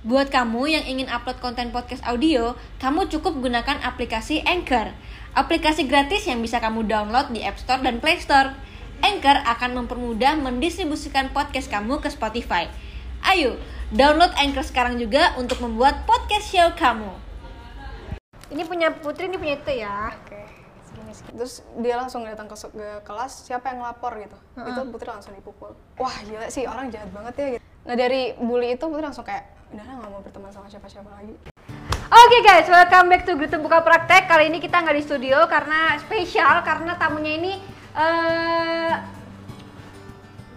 [0.00, 4.96] Buat kamu yang ingin upload konten podcast audio, kamu cukup gunakan aplikasi Anchor.
[5.36, 8.56] Aplikasi gratis yang bisa kamu download di App Store dan Play Store.
[9.04, 12.72] Anchor akan mempermudah mendistribusikan podcast kamu ke Spotify.
[13.28, 13.60] Ayo,
[13.92, 17.12] download Anchor sekarang juga untuk membuat podcast show kamu.
[18.56, 20.16] Ini punya Putri, ini punya itu ya.
[20.16, 20.48] Oke.
[21.28, 24.40] Terus dia langsung datang ke, ke kelas, siapa yang lapor gitu.
[24.64, 25.76] Itu Putri langsung dipukul.
[26.00, 27.64] Wah gila sih, orang jahat banget ya gitu.
[27.84, 31.34] Nah dari bully itu Putri langsung kayak, udah lah gak mau berteman sama siapa-siapa lagi.
[32.10, 34.26] Oke guys, welcome back to Grutu Buka Praktek.
[34.26, 37.52] Kali ini kita nggak di studio karena spesial karena tamunya ini
[37.94, 38.94] eh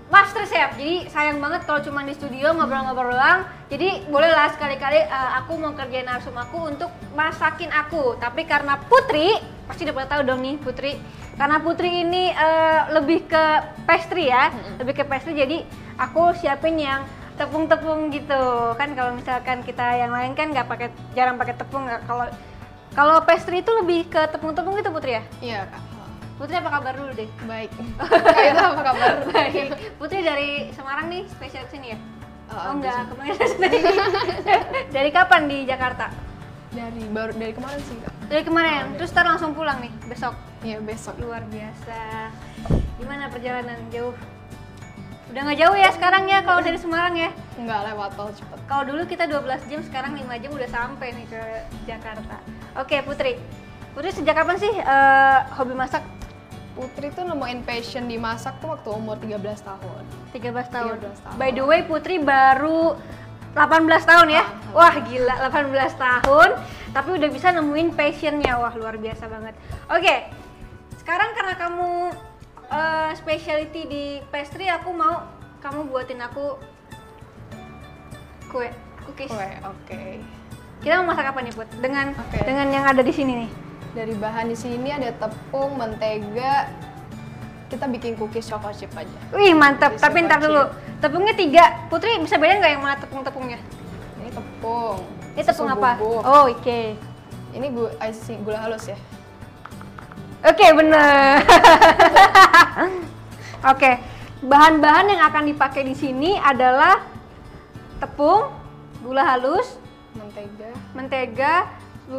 [0.10, 0.74] Master Chef.
[0.82, 3.46] Jadi sayang banget kalau cuma di studio ngobrol-ngobrol doang.
[3.70, 8.18] Jadi bolehlah sekali-kali eh, aku mau kerjain narsum aku untuk masakin aku.
[8.18, 9.38] Tapi karena Putri,
[9.70, 10.98] pasti udah pada tahu dong nih Putri.
[11.38, 13.46] Karena Putri ini eh, lebih ke
[13.86, 14.50] pastry ya,
[14.82, 15.38] lebih ke pastry.
[15.38, 15.62] Jadi
[16.02, 17.06] aku siapin yang
[17.36, 18.44] tepung-tepung gitu.
[18.78, 20.88] Kan kalau misalkan kita yang lain kan nggak pakai
[21.18, 21.86] jarang pakai tepung.
[22.06, 22.26] Kalau
[22.94, 25.24] kalau pastry itu lebih ke tepung-tepung gitu Putri ya?
[25.42, 25.62] Iya.
[25.66, 25.94] Kak.
[26.38, 27.30] Putri apa kabar dulu deh?
[27.46, 27.70] Baik.
[28.50, 29.12] Itu apa kabar?
[29.34, 29.70] baik.
[30.02, 32.00] Putri dari Semarang nih spesial ke sini ya?
[32.54, 33.34] Oh, oh enggak kemarin
[34.94, 36.12] dari, kapan di Jakarta?
[36.74, 38.14] Dari baru dari kemarin sih kak.
[38.30, 38.94] dari kemarin.
[38.98, 40.34] Terus ntar langsung pulang nih besok?
[40.62, 41.16] Iya besok.
[41.22, 42.30] luar biasa.
[42.98, 43.78] Gimana perjalanan?
[43.90, 44.14] Jauh
[45.34, 48.60] udah nggak jauh ya sekarang ya kalau dari Semarang ya Nggak lewat tol cepet.
[48.66, 51.42] Kalau dulu kita 12 jam, sekarang 5 jam udah sampai nih ke
[51.86, 52.38] Jakarta.
[52.82, 53.38] Oke, Putri.
[53.94, 56.02] Putri sejak kapan sih eh, hobi masak?
[56.74, 60.04] Putri tuh nemuin passion di masak tuh waktu umur 13 tahun.
[60.34, 60.96] 13 tahun.
[61.06, 61.36] 13 tahun.
[61.38, 62.98] By the way, Putri baru
[63.54, 64.44] 18 tahun ya.
[64.74, 66.50] Wah, gila 18 tahun
[66.94, 68.58] tapi udah bisa nemuin passionnya.
[68.58, 69.54] Wah, luar biasa banget.
[69.94, 70.34] Oke.
[70.98, 71.90] Sekarang karena kamu
[72.72, 75.28] eh, specialty di pastry, aku mau
[75.64, 76.60] kamu buatin aku
[78.52, 78.70] kue,
[79.08, 79.32] cookies.
[79.32, 80.04] Kue, oke.
[80.84, 81.70] Kita mau masak apa nih, Put?
[81.80, 82.44] Dengan Oke.
[82.44, 83.50] dengan yang ada di sini nih.
[83.96, 86.68] Dari bahan di sini ada tepung, mentega.
[87.72, 89.20] Kita bikin cookies chocolate chip aja.
[89.32, 89.96] Wih, mantap.
[89.96, 90.68] Tapi ntar dulu.
[91.00, 91.88] Tepungnya tiga.
[91.88, 93.64] Putri bisa bedain nggak yang mana tepung-tepungnya?
[94.20, 95.00] Ini tepung.
[95.34, 95.90] Ini tepung susu apa?
[95.98, 96.22] bubuk.
[96.28, 96.82] Oh, oke.
[97.56, 98.98] Ini gula, icing, gula halus ya.
[100.44, 101.40] Oke, bener.
[103.72, 103.92] oke.
[104.44, 107.00] Bahan-bahan yang akan dipakai di sini adalah
[108.04, 108.52] tepung,
[109.00, 109.80] gula halus,
[110.14, 111.54] Mentega, mentega,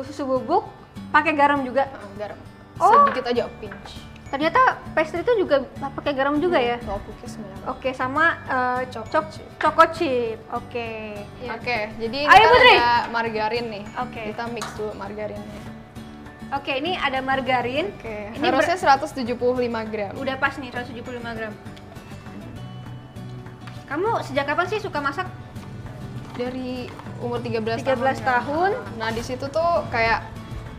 [0.02, 0.64] susu bubuk,
[1.12, 1.86] pakai garam juga.
[1.92, 2.38] ah, garam.
[2.80, 3.06] Oh.
[3.06, 3.92] Sedikit aja pinch.
[4.32, 5.62] Ternyata pastry itu juga
[5.94, 6.82] pakai garam juga ya.
[6.82, 7.60] Cookies banyak.
[7.70, 9.46] Oke, sama eh, Choco cok chip.
[9.62, 10.38] choco chip.
[10.50, 11.14] Oke.
[11.54, 12.74] Oke, jadi ini Ayo, kan Putri.
[12.74, 13.84] ada margarin nih.
[14.02, 14.22] Oke.
[14.34, 15.73] Kita mix dulu margarinnya.
[16.52, 17.88] Oke, ini ada margarin.
[17.96, 19.32] Oke, Ini harusnya 175
[19.88, 20.12] gram.
[20.18, 21.54] Udah pas nih 175 gram.
[23.88, 25.28] Kamu sejak kapan sih suka masak?
[26.34, 26.90] Dari
[27.22, 28.10] umur 13, 13 tahun.
[28.10, 28.14] ya.
[28.20, 28.70] tahun.
[28.98, 30.20] Nah, di situ tuh kayak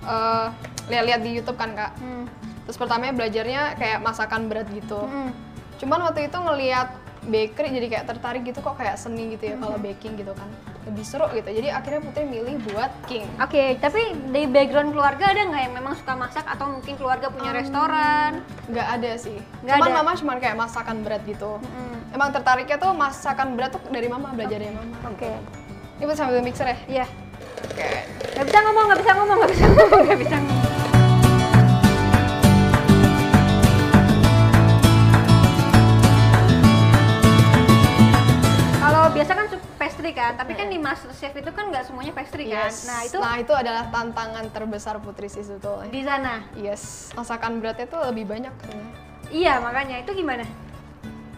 [0.04, 0.48] eh,
[0.92, 1.96] lihat-lihat di YouTube kan, Kak.
[1.98, 2.28] Hmm.
[2.66, 5.06] Terus pertamanya belajarnya kayak masakan berat gitu.
[5.06, 5.30] Mm-mm.
[5.78, 6.90] Cuman waktu itu ngelihat
[7.26, 10.50] bakery jadi kayak tertarik gitu kok kayak seni gitu ya kalau baking gitu kan.
[10.86, 11.50] Lebih seru gitu.
[11.50, 13.26] Jadi akhirnya Putri milih buat king.
[13.42, 17.52] Oke, tapi dari background keluarga ada nggak yang memang suka masak atau mungkin keluarga punya
[17.58, 18.46] restoran?
[18.70, 19.38] Nggak ada sih.
[19.66, 19.98] Nggak cuman ada?
[19.98, 21.58] mama cuman kayak masakan berat gitu.
[21.58, 22.14] Mm-mm.
[22.14, 24.94] Emang tertariknya tuh masakan berat tuh dari mama, belajar dari mama.
[25.10, 25.32] Oke.
[25.98, 26.78] Ini buat sambil mixer ya?
[27.02, 27.06] Iya.
[27.66, 27.90] Oke.
[28.38, 30.65] Nggak bisa ngomong, nggak bisa ngomong, nggak bisa ngomong, nggak bisa ngomong.
[41.96, 42.68] Semuanya pastry kan.
[42.68, 42.84] Yes.
[42.84, 45.88] Nah itu Nah, itu adalah tantangan terbesar Putri sih sebetulnya.
[45.88, 46.44] di sana.
[46.60, 48.96] Yes, masakan beratnya tuh lebih banyak sebenarnya.
[49.32, 50.44] Iya makanya itu gimana?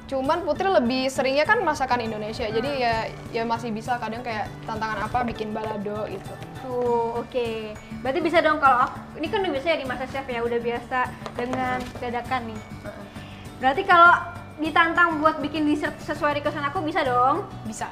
[0.09, 2.95] Cuman Putri lebih seringnya kan masakan Indonesia, jadi ya
[3.29, 6.33] ya masih bisa kadang kayak tantangan apa bikin balado gitu.
[6.65, 7.77] Tuh, oke.
[8.01, 10.59] Berarti bisa dong kalau aku, ini kan udah biasa ya di Master Chef ya, udah
[10.63, 10.99] biasa
[11.37, 12.59] dengan dadakan nih.
[13.61, 14.11] Berarti kalau
[14.57, 17.43] ditantang buat bikin dessert sesuai requestan aku bisa dong.
[17.67, 17.91] Bisa,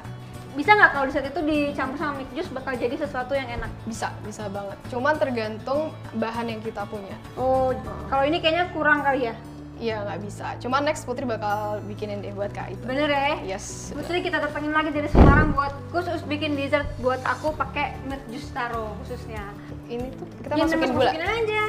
[0.56, 3.68] Bisa nggak kalau dessert itu dicampur sama mixed juice bakal jadi sesuatu yang enak?
[3.84, 4.78] bisa, bisa banget.
[4.88, 5.80] Cuman tergantung
[6.14, 7.12] bahan yang kita punya.
[7.34, 7.76] Oh,
[8.08, 9.36] kalau ini kayaknya kurang kali ya.
[9.76, 10.56] Iya nggak bisa.
[10.56, 12.80] Cuman next Putri bakal bikinin deh buat kak itu.
[12.82, 13.36] Bener ya?
[13.46, 13.92] Yes.
[13.92, 18.48] Putri kita datengin lagi dari Semarang buat khusus bikin dessert buat aku pakai milk juice
[18.50, 19.44] taro khususnya.
[19.84, 21.04] Ini tuh kita Ya, masukin mas- gula.
[21.06, 21.62] Masukin aja.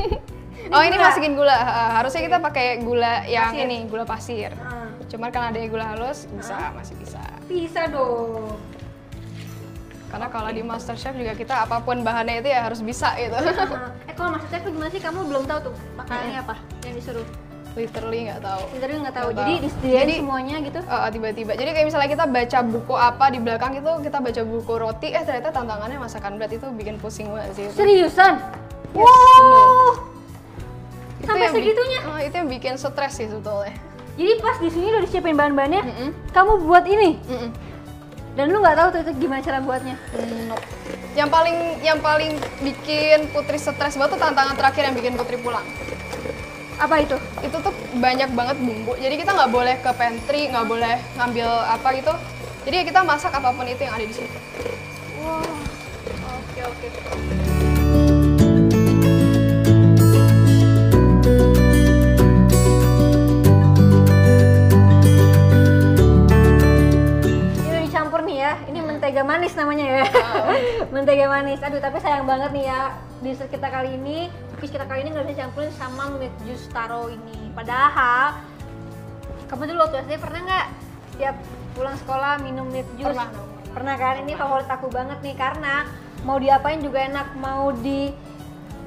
[0.74, 1.04] oh ini gula.
[1.04, 1.52] masukin gula.
[1.54, 3.62] Ha, Harusnya kita pakai gula yang Pasir.
[3.62, 4.50] ini gula pasir.
[4.56, 7.20] Ah, Cuman karena ada gula halus bisa masih bisa.
[7.52, 8.56] Bisa dong.
[10.08, 13.32] Karena kalau di MasterChef juga kita apa pun bahannya itu ya harus bisa gitu.
[13.32, 15.00] Ah, eh kalau maksudnya tuh gimana sih?
[15.00, 16.54] Kamu belum tahu tuh makanannya apa
[16.84, 17.24] yang disuruh?
[17.72, 19.28] literally nggak tahu Sebenarnya nggak tahu.
[19.32, 20.80] Jadi disediain Jadi- semuanya gitu.
[20.84, 21.52] Uh, tiba-tiba.
[21.56, 25.24] Jadi kayak misalnya kita baca buku apa di belakang itu kita baca buku roti, eh
[25.24, 27.64] ternyata tantangannya masakan berat itu bikin pusing banget sih.
[27.72, 27.80] Itu.
[27.80, 28.34] Seriusan?
[28.92, 29.88] Yes, wow.
[31.16, 32.00] Itu Sampai bi- segitunya?
[32.04, 33.72] Oh, itu yang bikin stres sih sebetulnya.
[34.12, 36.08] Jadi pas di sini udah disiapin bahan-bahannya, Mm-mm.
[36.36, 37.50] kamu buat ini Mm-mm.
[38.36, 39.96] dan lu nggak tahu tuh itu gimana cara buatnya.
[40.12, 40.64] Mm, nope.
[41.16, 45.64] Yang paling yang paling bikin Putri stres banget tuh tantangan terakhir yang bikin Putri pulang.
[46.76, 47.16] Apa itu?
[47.40, 48.96] Itu tuh banyak banget bumbu.
[49.00, 52.12] Jadi kita nggak boleh ke pantry, nggak boleh ngambil apa gitu.
[52.68, 54.28] Jadi kita masak apa pun itu yang ada di sini.
[55.24, 55.40] Wow.
[56.36, 56.86] Oke oke.
[56.88, 57.41] Ini
[69.12, 70.04] mentega manis namanya ya.
[70.96, 71.60] mentega manis.
[71.60, 72.96] Aduh, tapi sayang banget nih ya.
[73.20, 77.12] Dessert kita kali ini, cookies kita kali ini nggak bisa campurin sama milk juice taro
[77.12, 77.52] ini.
[77.52, 78.40] Padahal
[79.52, 80.66] kamu dulu waktu SD pernah nggak
[81.20, 81.36] tiap
[81.76, 83.12] pulang sekolah minum milk juice?
[83.12, 83.28] Pernah.
[83.76, 84.14] Pernah kan?
[84.24, 85.84] Ini favorit aku banget nih karena
[86.24, 87.36] mau diapain juga enak.
[87.36, 88.08] Mau di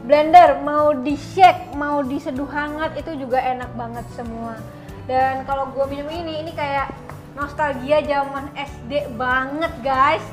[0.09, 4.57] blender, mau di shake, mau diseduh hangat itu juga enak banget semua.
[5.05, 7.04] Dan kalau gue minum ini, ini kayak
[7.35, 10.23] nostalgia zaman SD banget guys.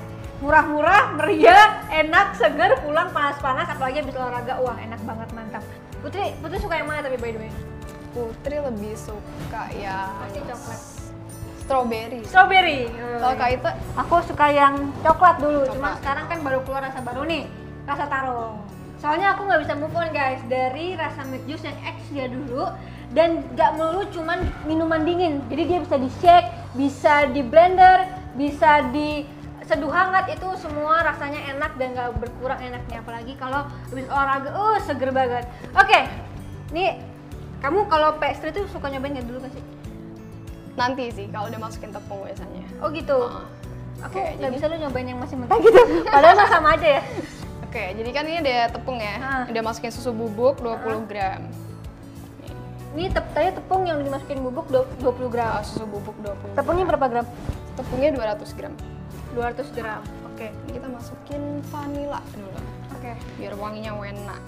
[0.43, 5.62] Murah-murah, meriah, enak, segar, pulang panas-panas, apalagi habis olahraga, wah enak banget, mantap.
[6.02, 7.52] Putri, Putri suka yang mana tapi by the way?
[8.10, 10.81] Putri lebih suka yang Pasti coklat.
[11.62, 12.20] strawberry.
[12.26, 12.90] Strawberry.
[12.90, 14.75] Kalau Kak itu Aku suka yang
[15.06, 15.75] coklat dulu, Coklat.
[15.78, 17.46] cuma sekarang kan baru keluar rasa baru nih,
[17.87, 18.58] rasa taro.
[18.98, 22.66] Soalnya aku nggak bisa move on guys dari rasa milk juice yang X dia dulu
[23.14, 25.38] dan nggak melulu cuman minuman dingin.
[25.46, 28.04] Jadi dia bisa di shake, bisa di blender,
[28.34, 29.24] bisa di
[29.62, 34.76] seduh hangat itu semua rasanya enak dan nggak berkurang enaknya apalagi kalau habis olahraga, uh
[34.80, 35.44] seger banget.
[35.72, 36.08] Oke,
[36.70, 36.98] nih
[37.60, 39.64] kamu kalau pastry tuh suka nyobain nggak dulu nggak sih?
[40.72, 42.64] nanti sih kalau udah masukin tepung biasanya.
[42.80, 43.28] Oh gitu.
[43.28, 43.44] Ah.
[44.08, 45.80] Aku Oke, nggak jadi- bisa lu nyobain yang masih mentah gitu.
[46.08, 47.02] Padahal sama aja ya.
[47.69, 49.16] Oke, jadi kan ini ada tepung ya.
[49.20, 49.42] Ah.
[49.46, 51.44] Udah masukin susu bubuk 20 gram.
[52.92, 55.60] Ini tep tadi tepung yang dimasukin bubuk du- 20 gram.
[55.60, 56.52] Ah, susu bubuk 20.
[56.52, 57.26] Tepungnya berapa gram?
[57.72, 58.72] Tepungnya 200 gram.
[59.32, 60.04] 200 gram.
[60.28, 60.52] Oke.
[60.52, 62.60] Ini kita masukin vanila dulu.
[62.92, 63.16] Oke.
[63.40, 64.40] Biar wanginya enak.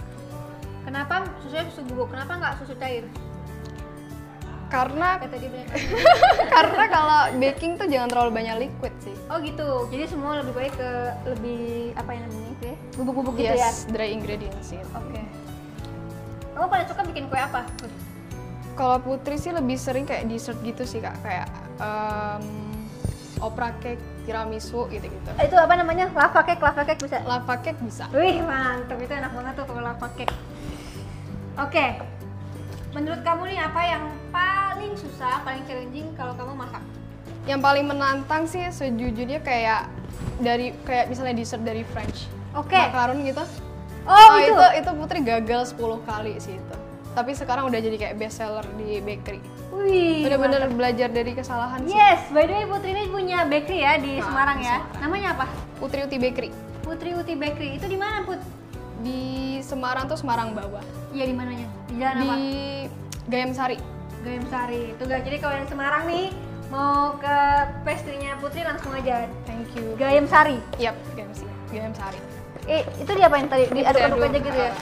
[0.84, 2.12] Kenapa susunya susu bubuk?
[2.12, 3.08] Kenapa nggak susu cair?
[4.68, 5.46] Karena tadi
[6.54, 9.16] karena kalau baking tuh jangan terlalu banyak liquid sih.
[9.32, 9.88] Oh gitu.
[9.88, 10.90] Jadi semua lebih baik ke
[11.32, 11.64] lebih
[11.96, 12.76] apa yang namanya itu ya?
[13.00, 13.56] Bubuk-bubuk gitu ya.
[13.56, 14.80] yes, dry ingredients sih.
[14.92, 15.20] Oke.
[16.52, 17.64] Kamu pada suka bikin kue apa?
[18.74, 21.46] Kalau Putri sih lebih sering kayak dessert gitu sih kak, kayak
[21.78, 22.42] em,
[23.38, 25.30] opera cake, tiramisu gitu-gitu.
[25.38, 26.10] Itu apa namanya?
[26.10, 27.22] Lava cake, lava cake bisa.
[27.22, 28.04] Lava cake bisa.
[28.10, 30.34] Wih mantep itu enak banget tuh kalau lava cake.
[31.54, 32.02] Oke,
[32.90, 34.04] menurut kamu nih apa yang
[34.34, 36.82] paling susah, paling challenging kalau kamu masak?
[37.46, 39.86] Yang paling menantang sih sejujurnya kayak
[40.42, 42.26] dari kayak misalnya dessert dari French.
[42.58, 42.74] Oke.
[42.74, 43.44] Makaron gitu.
[44.04, 44.50] Oh, Oh, gitu.
[44.50, 46.76] itu itu Putri gagal 10 kali sih itu.
[47.14, 49.38] Tapi sekarang udah jadi kayak best seller di bakery.
[49.70, 50.26] Wih.
[50.26, 51.94] Bener-bener belajar dari kesalahan sih.
[51.94, 54.76] Yes, by the way Putri ini punya bakery ya di Nah, Semarang ya.
[54.82, 55.00] Semarang.
[55.00, 55.46] Namanya apa?
[55.78, 56.50] Putri Uti Bakery.
[56.82, 57.78] Putri Uti Bakery.
[57.78, 58.42] Itu di mana Put?
[59.00, 59.22] Di
[59.62, 60.82] Semarang tuh Semarang bawah.
[61.10, 61.66] Iya di mananya?
[61.86, 62.36] Di jalan Di apa?
[63.30, 63.78] Gayam Sari.
[64.26, 64.82] Gayam Sari.
[64.92, 65.22] Itu guys.
[65.22, 66.34] Jadi kalau yang Semarang nih
[66.66, 67.36] mau ke
[67.86, 69.30] pastry-nya Putri langsung aja.
[69.46, 69.94] Thank you.
[69.94, 70.58] Gayam Sari.
[70.82, 71.52] Yap, Gayam Sari.
[71.70, 72.18] Gayam Sari.
[72.64, 73.70] Eh, itu diapain tadi?
[73.70, 74.30] Diaduk-aduk Diaduk.
[74.34, 74.72] aja gitu ya?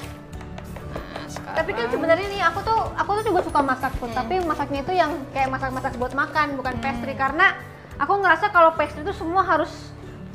[1.53, 4.17] Tapi kan sebenarnya nih aku tuh aku tuh juga suka masak pun, Hmm.
[4.17, 7.53] tapi masaknya itu yang kayak masak-masak buat makan, bukan pastry karena
[7.97, 9.71] aku ngerasa kalau pastry itu semua harus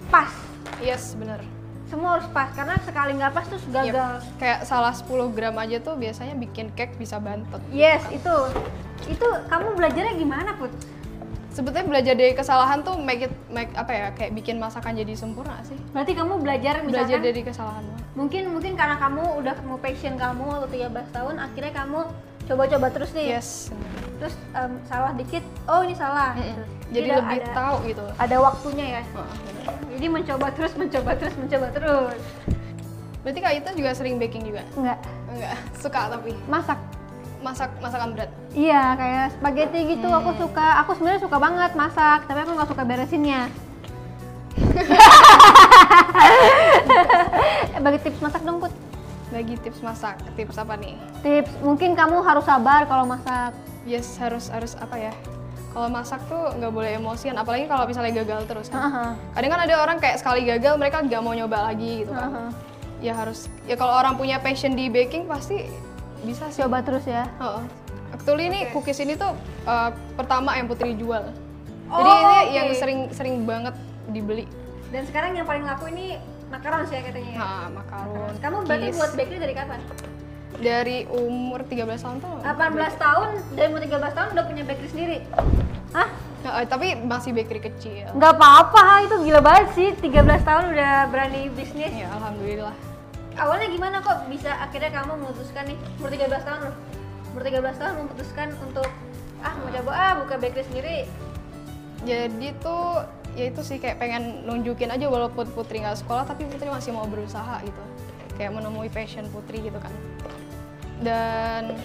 [0.07, 0.29] pas.
[0.77, 1.41] Yes, bener.
[1.87, 3.71] Semua harus pas karena sekali nggak pas tuh Yep.
[3.71, 4.13] gagal.
[4.37, 7.59] Kayak salah 10 gram aja tuh biasanya bikin cake bisa bantet.
[7.71, 8.35] Yes, itu.
[9.07, 10.69] Itu kamu belajarnya gimana, Put?
[11.57, 15.57] Sebetulnya belajar dari kesalahan tuh make it make apa ya kayak bikin masakan jadi sempurna
[15.65, 15.73] sih.
[15.89, 17.83] Berarti kamu belajar misalkan Belajar dari kesalahan.
[18.13, 21.99] mungkin mungkin karena kamu udah mau passion kamu waktu 13 tahun, akhirnya kamu
[22.45, 23.41] coba-coba terus nih.
[23.41, 23.73] Yes.
[24.21, 26.37] Terus em, salah dikit, oh ini salah.
[26.37, 26.45] Mm-mm.
[26.45, 26.63] gitu.
[26.87, 28.05] Jadi Tidak lebih ada, tahu gitu.
[28.21, 29.01] Ada waktunya ya.
[29.09, 29.75] Bener.
[29.97, 32.21] Jadi mencoba terus, mencoba terus, mencoba terus.
[33.25, 34.61] Berarti Kak Ita juga sering baking juga?
[34.77, 34.99] Enggak,
[35.33, 36.79] Enggak, suka tapi masak.
[37.39, 38.29] Masak masakan berat.
[38.53, 40.81] Iya, kayak spaghetti gitu aku suka.
[40.83, 43.41] Aku sebenarnya suka banget masak, tapi aku nggak suka beresinnya.
[47.83, 48.73] Bagi tips masak dong, Put.
[49.27, 50.95] Bagi tips masak, tips apa nih?
[51.21, 53.53] Tips, mungkin kamu harus sabar kalau masak.
[53.83, 55.13] Yes, harus harus apa ya?
[55.71, 58.87] Kalau masak tuh nggak boleh emosian, apalagi kalau misalnya gagal terus kan.
[58.87, 59.05] Aha,
[59.37, 62.29] Kadang kan ada orang kayak sekali gagal mereka nggak mau nyoba lagi gitu kan.
[62.33, 62.45] aha.
[62.97, 65.69] Ya harus, ya kalau orang punya passion di baking pasti
[66.23, 66.63] bisa sih.
[66.63, 67.27] Coba terus ya.
[67.37, 67.63] Heeh.
[68.15, 68.87] Actually ini Oke.
[68.87, 69.35] cookies ini tuh
[69.67, 71.27] uh, pertama yang Putri jual.
[71.87, 72.55] Oh, Jadi ini oke.
[72.55, 73.75] yang sering sering banget
[74.11, 74.45] dibeli.
[74.91, 76.15] Dan sekarang yang paling laku ini
[76.47, 77.31] makaron sih ya katanya.
[77.31, 77.39] ya?
[77.39, 78.31] Nah, makaron.
[78.39, 79.79] Kamu berarti buat bakery dari kapan?
[80.57, 82.35] dari umur 13 tahun tuh.
[82.41, 85.17] 18 tahun, dari umur 13 tahun udah punya bakery sendiri?
[85.93, 86.07] Hah?
[86.41, 88.09] Nah, tapi masih bakery kecil.
[88.15, 92.73] Nggak apa-apa, itu gila banget sih 13 tahun udah berani bisnis Ya, alhamdulillah.
[93.37, 96.75] Awalnya gimana kok bisa akhirnya kamu memutuskan nih, umur 13 tahun loh
[97.33, 98.89] Umur 13 tahun memutuskan untuk
[99.45, 100.97] ah mau coba ah buka bakery sendiri
[102.01, 103.05] Jadi tuh
[103.37, 107.05] ya itu sih kayak pengen nunjukin aja walaupun Putri nggak sekolah tapi Putri masih mau
[107.05, 107.83] berusaha gitu.
[108.37, 109.93] Kayak menemui passion Putri gitu kan.
[111.01, 111.77] Dan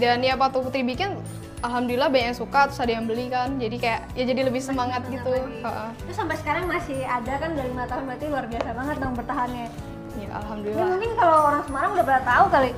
[0.00, 1.16] dan ya waktu Putri bikin
[1.60, 3.60] alhamdulillah banyak yang suka terus ada yang beli kan.
[3.60, 5.28] Jadi kayak ya jadi lebih semangat gitu.
[5.28, 5.60] lagi.
[5.60, 5.90] Heeh.
[6.08, 9.68] Terus sampai sekarang masih ada kan udah lima tahun berarti luar biasa banget dong bertahannya
[10.16, 10.86] Ya Ya alhamdulillah.
[10.96, 12.70] mungkin kalau orang Semarang udah pada tahu kali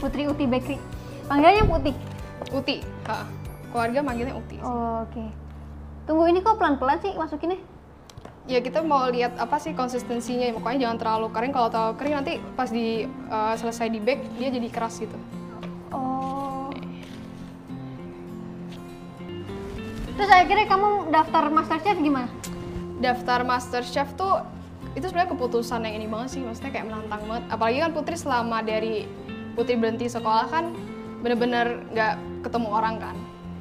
[0.00, 0.78] Putri Uti Bakery
[1.28, 1.94] Panggilannya Putih?
[2.48, 3.26] Uti, heeh.
[3.68, 4.56] Keluarga manggilnya Uti.
[4.64, 5.24] Oh, Oke
[6.08, 7.60] Tunggu ini kok pelan-pelan sih masukinnya?
[8.48, 10.48] Ya kita mau lihat apa sih konsistensinya.
[10.56, 11.52] Pokoknya jangan terlalu kering.
[11.52, 15.12] Kalau terlalu kering nanti pas di eh, selesai di bake dia jadi keras gitu.
[15.92, 16.72] Oh
[20.16, 22.32] Terus akhirnya kamu daftar Masterchef gimana?
[22.98, 24.42] daftar master chef tuh
[24.98, 27.44] itu sebenarnya keputusan yang ini banget sih maksudnya kayak menantang banget.
[27.54, 29.06] Apalagi kan Putri selama dari
[29.54, 30.74] Putri berhenti sekolah kan
[31.22, 33.16] bener-bener nggak ketemu orang kan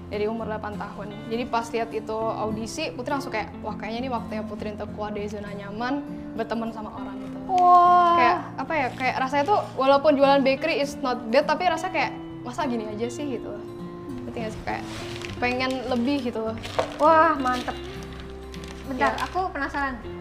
[0.10, 1.08] dari umur 8 tahun.
[1.29, 5.13] Jadi pas lihat itu audisi Putri langsung kayak wah kayaknya ini waktunya Putri untuk keluar
[5.13, 6.01] dari zona nyaman
[6.34, 7.38] berteman sama orang gitu.
[7.53, 8.17] Wah.
[8.17, 12.17] Kayak apa ya kayak rasanya tuh walaupun jualan bakery is not bad tapi rasa kayak
[12.41, 13.53] masa gini aja sih gitu.
[14.25, 14.62] Ngerti nggak sih?
[14.65, 14.84] Kayak
[15.38, 16.58] pengen lebih gitu loh.
[16.98, 17.77] Wah, mantep.
[18.89, 19.22] Bentar, Ya.
[19.22, 20.16] aku penasaran.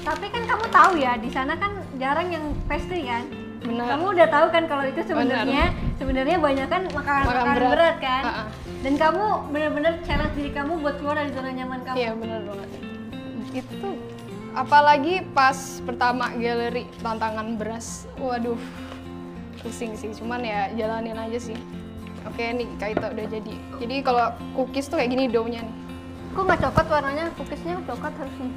[0.00, 3.28] Tapi kan kamu tahu ya, di sana kan jarang yang pastry kan?
[3.60, 5.64] benar Kamu udah tahu kan kalau itu sebenarnya
[6.00, 7.72] sebenarnya banyak kan makanan Makan makanan berat.
[7.76, 8.22] berat, kan?
[8.24, 8.44] Ha-ha.
[8.80, 11.96] Dan kamu bener-bener challenge diri kamu buat keluar dari zona nyaman kamu.
[12.00, 12.68] Iya benar banget.
[13.52, 13.94] Itu tuh
[14.50, 18.58] apalagi pas pertama galeri tantangan beras, waduh
[19.60, 20.08] pusing sih.
[20.16, 21.58] Cuman ya jalanin aja sih.
[22.24, 23.54] Oke nih Kaito udah jadi.
[23.76, 25.76] Jadi kalau cookies tuh kayak gini doughnya nih.
[26.32, 27.24] Kok nggak coklat warnanya?
[27.36, 28.48] Cookiesnya coklat harusnya.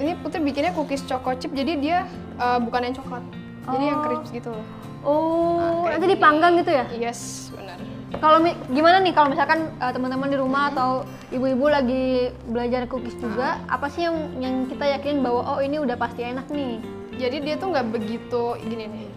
[0.00, 1.98] Ini Putri bikinnya cookies choco chip, jadi dia
[2.38, 3.24] eh, bukan yang coklat.
[3.62, 4.04] Jadi yang Oh.
[4.04, 4.66] crisp gitu loh.
[5.02, 6.14] Oh, kayak nanti gini.
[6.14, 6.84] dipanggang gitu ya?
[6.94, 7.78] Yes, benar.
[8.22, 8.38] Kalau
[8.70, 11.02] gimana nih kalau misalkan uh, teman-teman di rumah atau
[11.34, 15.98] ibu-ibu lagi belajar cookies juga, apa sih yang yang kita yakin bahwa oh ini udah
[15.98, 16.78] pasti enak nih?
[17.18, 19.08] Jadi dia tuh nggak begitu gini nih.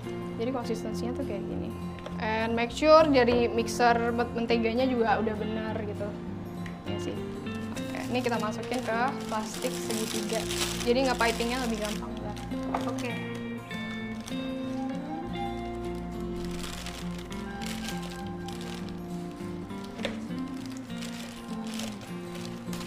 [0.42, 1.70] Jadi konsistensinya tuh kayak gini.
[2.18, 5.76] And make sure dari mixer men- menteganya juga udah benar
[8.16, 10.40] ini kita masukin ke plastik segitiga.
[10.88, 12.12] Jadi nggak pipingnya lebih gampang.
[12.88, 13.12] Oke.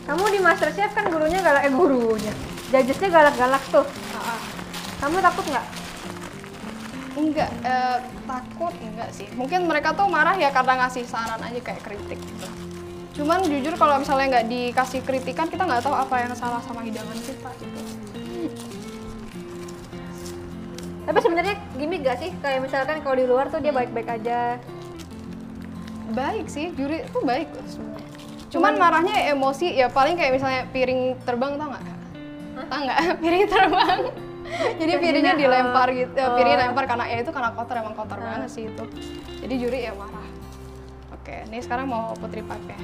[0.09, 2.33] Kamu di MasterChef kan gurunya galak eh gurunya.
[2.73, 3.85] Judgesnya galak-galak tuh.
[5.05, 5.67] Kamu takut nggak?
[7.21, 9.29] Enggak, eh, takut enggak sih.
[9.37, 12.49] Mungkin mereka tuh marah ya karena ngasih saran aja kayak kritik gitu.
[13.19, 17.19] Cuman jujur kalau misalnya nggak dikasih kritikan kita nggak tahu apa yang salah sama hidangan
[17.19, 17.81] kita gitu.
[21.09, 22.31] Tapi sebenarnya gimmick gak sih?
[22.45, 24.61] Kayak misalkan kalau di luar tuh dia baik-baik aja.
[26.13, 28.09] Baik sih, juri itu baik sebenarnya.
[28.53, 31.85] Cuman marahnya emosi ya paling kayak misalnya piring terbang tau nggak?
[32.69, 32.99] Tau nggak?
[33.25, 34.01] piring terbang.
[34.81, 35.97] Jadi piringnya dilempar oh.
[35.97, 36.37] gitu, eh, Oh.
[36.37, 38.85] piringnya dilempar karena ya itu karena kotor emang kotor banget sih itu.
[39.43, 40.18] Jadi juri ya marah.
[41.29, 42.81] Oke, ini sekarang mau putri pakai.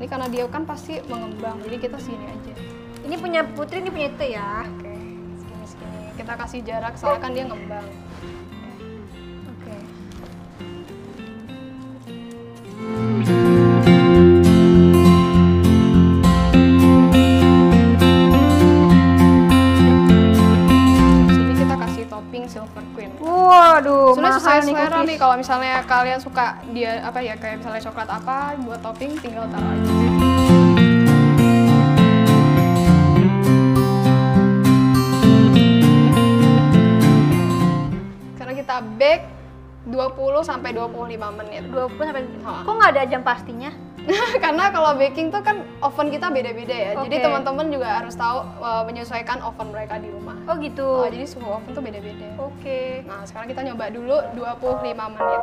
[0.00, 2.56] Ini karena dia kan pasti mengembang, jadi kita sini aja.
[3.04, 4.64] Ini punya Putri, ini punya itu ya.
[4.64, 4.96] Oke,
[5.36, 6.16] segini segini.
[6.16, 7.84] Kita kasih jarak soalnya kan dia ngembang.
[9.52, 9.76] Oke.
[24.60, 28.80] Nih selera nih kalau misalnya kalian suka dia apa ya kayak misalnya coklat apa buat
[28.84, 29.92] topping tinggal taruh aja.
[38.36, 39.24] Karena kita bake
[39.88, 41.62] 20 sampai 25 menit.
[41.72, 42.22] 20 sampai.
[42.44, 43.72] Kok nggak ada jam pastinya?
[44.44, 46.92] Karena kalau baking tuh kan oven kita beda-beda ya.
[47.06, 47.24] Jadi Oke.
[47.24, 50.36] teman-teman juga harus tahu uh, menyesuaikan oven mereka di rumah.
[50.50, 51.06] Oh gitu.
[51.06, 52.28] Oh, jadi suhu oven tuh beda-beda.
[52.40, 53.06] Oke.
[53.06, 55.42] Nah, sekarang kita nyoba dulu 25 menit.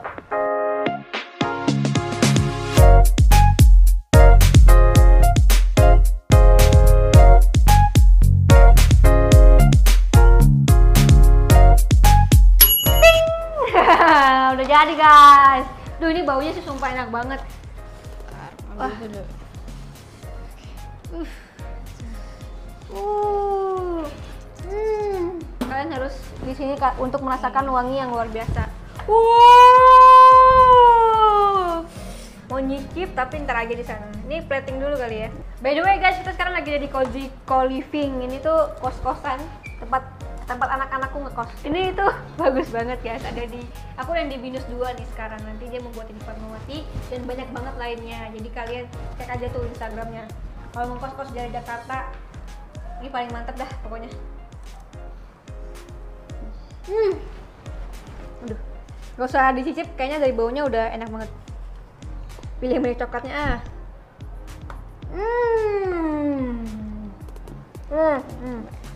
[14.57, 15.65] Udah jadi guys.
[15.97, 17.41] Duh ini baunya sih sumpah enak banget.
[18.77, 18.93] Wah.
[18.93, 19.25] dulu.
[22.93, 24.05] Uh.
[24.67, 25.41] Hmm.
[25.65, 26.13] Kalian harus
[26.45, 28.69] di sini untuk merasakan wangi yang luar biasa.
[29.09, 30.37] Wow.
[32.47, 34.07] Mau nyicip tapi ntar aja di sana.
[34.29, 35.29] Ini plating dulu kali ya.
[35.57, 38.29] By the way guys, kita sekarang lagi ada di Cozy Co-Living.
[38.29, 39.41] Ini tuh kos-kosan
[39.81, 40.16] tempat
[40.47, 41.51] tempat anak-anakku ngekos.
[41.67, 42.11] Ini tuh
[42.41, 43.21] bagus banget guys.
[43.27, 43.61] Ada di
[43.99, 45.43] aku yang di Binus 2 nih sekarang.
[45.43, 48.31] Nanti dia membuat di Fatmawati dan banyak banget lainnya.
[48.31, 48.85] Jadi kalian
[49.19, 50.23] cek aja tuh Instagramnya.
[50.71, 52.07] Kalau mau kos-kos dari Jakarta,
[53.03, 54.09] ini paling mantep dah pokoknya.
[56.87, 57.13] Hmm.
[58.47, 58.59] Aduh.
[59.17, 61.31] Gak usah dicicip, kayaknya dari baunya udah enak banget.
[62.63, 63.59] Pilih milih coklatnya ah.
[65.11, 66.63] Hmm.
[67.91, 68.19] Hmm.
[68.21, 68.86] hmm.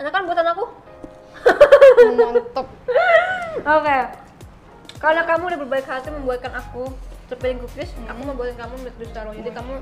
[0.00, 0.64] Enak kan buatan aku?
[2.08, 2.66] Mantep.
[3.60, 3.98] Oke.
[4.96, 6.88] Karena kamu udah berbaik hati membuatkan aku
[7.28, 9.36] terpiring cookies, aku membuatkan kamu milk bistaro.
[9.36, 9.76] Jadi kamu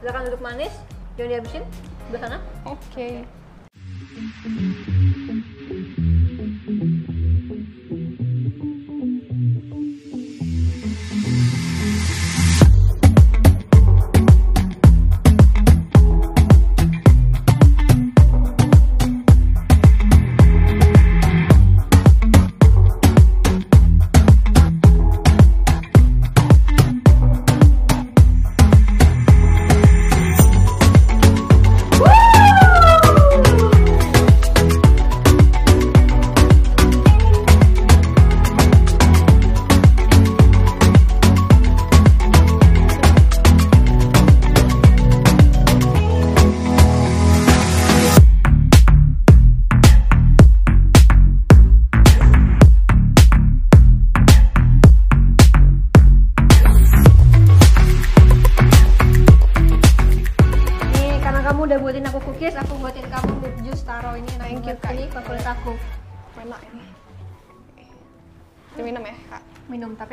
[0.00, 0.72] silakan duduk manis,
[1.20, 1.64] jangan dihabisin.
[2.08, 2.38] Sebelah sana.
[2.64, 3.28] Oke.
[4.48, 5.47] Nih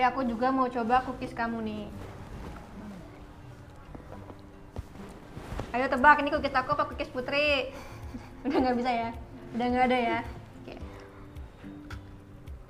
[0.05, 1.85] aku juga mau coba cookies kamu nih.
[5.75, 7.73] Ayo tebak, ini cookies aku apa cookies Putri?
[8.47, 9.09] Udah nggak bisa ya?
[9.57, 10.19] Udah nggak ada ya?
[10.61, 10.75] Oke.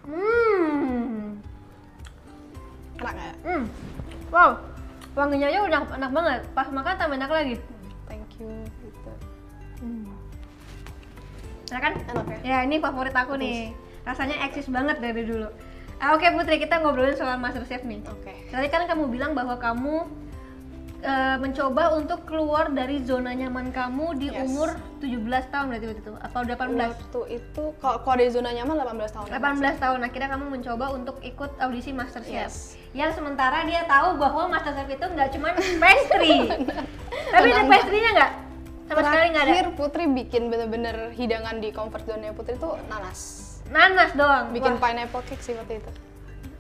[0.10, 1.38] Hmm.
[2.98, 3.36] Enak nggak?
[3.46, 3.64] Hmm.
[4.34, 4.52] Wow.
[5.16, 6.42] Wanginya aja udah enak banget.
[6.58, 7.56] Pas makan tambah enak lagi.
[8.10, 8.52] Thank you.
[8.82, 9.12] Gitu.
[11.72, 11.94] Enak kan?
[12.10, 12.40] Enak ya?
[12.42, 13.76] Ya, ini favorit aku nih.
[14.06, 15.50] Rasanya eksis banget dari dulu.
[15.96, 18.04] Ah, Oke Putri, kita ngobrolin soal Masterchef nih.
[18.06, 18.34] Oke.
[18.52, 20.06] Tadi kan kamu bilang bahwa kamu
[21.00, 24.50] eh, mencoba untuk keluar dari zona nyaman kamu di Yes.
[24.50, 25.22] umur 17
[25.54, 26.92] tahun berarti waktu itu atau 18?
[26.98, 29.28] Waktu itu kalau kalau dari zona nyaman 18 tahun.
[29.30, 32.34] 18 tahun akhirnya kamu mencoba untuk ikut audisi Masterchef.
[32.34, 32.56] Yes.
[32.92, 36.36] Yang sementara dia tahu bahwa Masterchef itu nggak cuma pastry.
[37.34, 38.32] Tapi ada pastry-nya nggak?
[38.86, 39.52] Sama sekali nggak ada.
[39.52, 43.20] Terakhir Putri bikin bener-bener hidangan di comfort zone Putri itu nanas.
[43.74, 44.54] Nanas doang.
[44.54, 44.82] Bikin Wah.
[44.82, 45.92] pineapple cake sih waktu itu.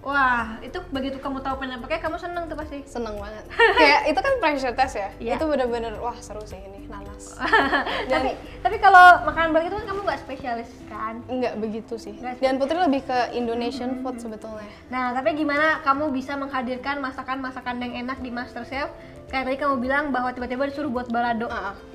[0.05, 2.81] Wah, itu begitu kamu tahu pineapple cake kamu seneng tuh pasti.
[2.85, 3.45] Seneng banget.
[3.77, 5.09] Kayak itu kan pressure test ya.
[5.17, 5.33] Iya.
[5.37, 7.37] Itu bener-bener wah seru sih ini nanas.
[8.13, 11.25] tapi tapi kalau makanan berat itu kan kamu nggak spesialis kan?
[11.25, 12.13] Enggak begitu sih.
[12.21, 14.69] Nggak Dan Putri lebih ke Indonesian food sebetulnya.
[14.93, 18.89] Nah, tapi gimana kamu bisa menghadirkan masakan-masakan yang enak di MasterChef?
[19.29, 21.49] Kayak tadi kamu bilang bahwa tiba-tiba disuruh buat balado.
[21.49, 21.94] Ah, ah.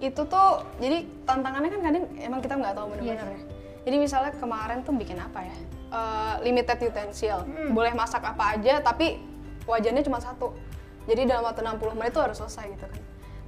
[0.00, 3.36] Itu tuh jadi tantangannya kan kadang emang kita nggak tahu bener-bener Yes.
[3.36, 3.40] ya.
[3.80, 5.56] Jadi misalnya kemarin tuh bikin apa ya?
[5.90, 7.44] Eh, limited utensil.
[7.44, 7.72] Hmm.
[7.72, 9.20] Boleh masak apa aja tapi
[9.68, 10.56] wajannya cuma satu.
[11.04, 13.00] Jadi dalam waktu 60 menit tuh harus selesai gitu kan.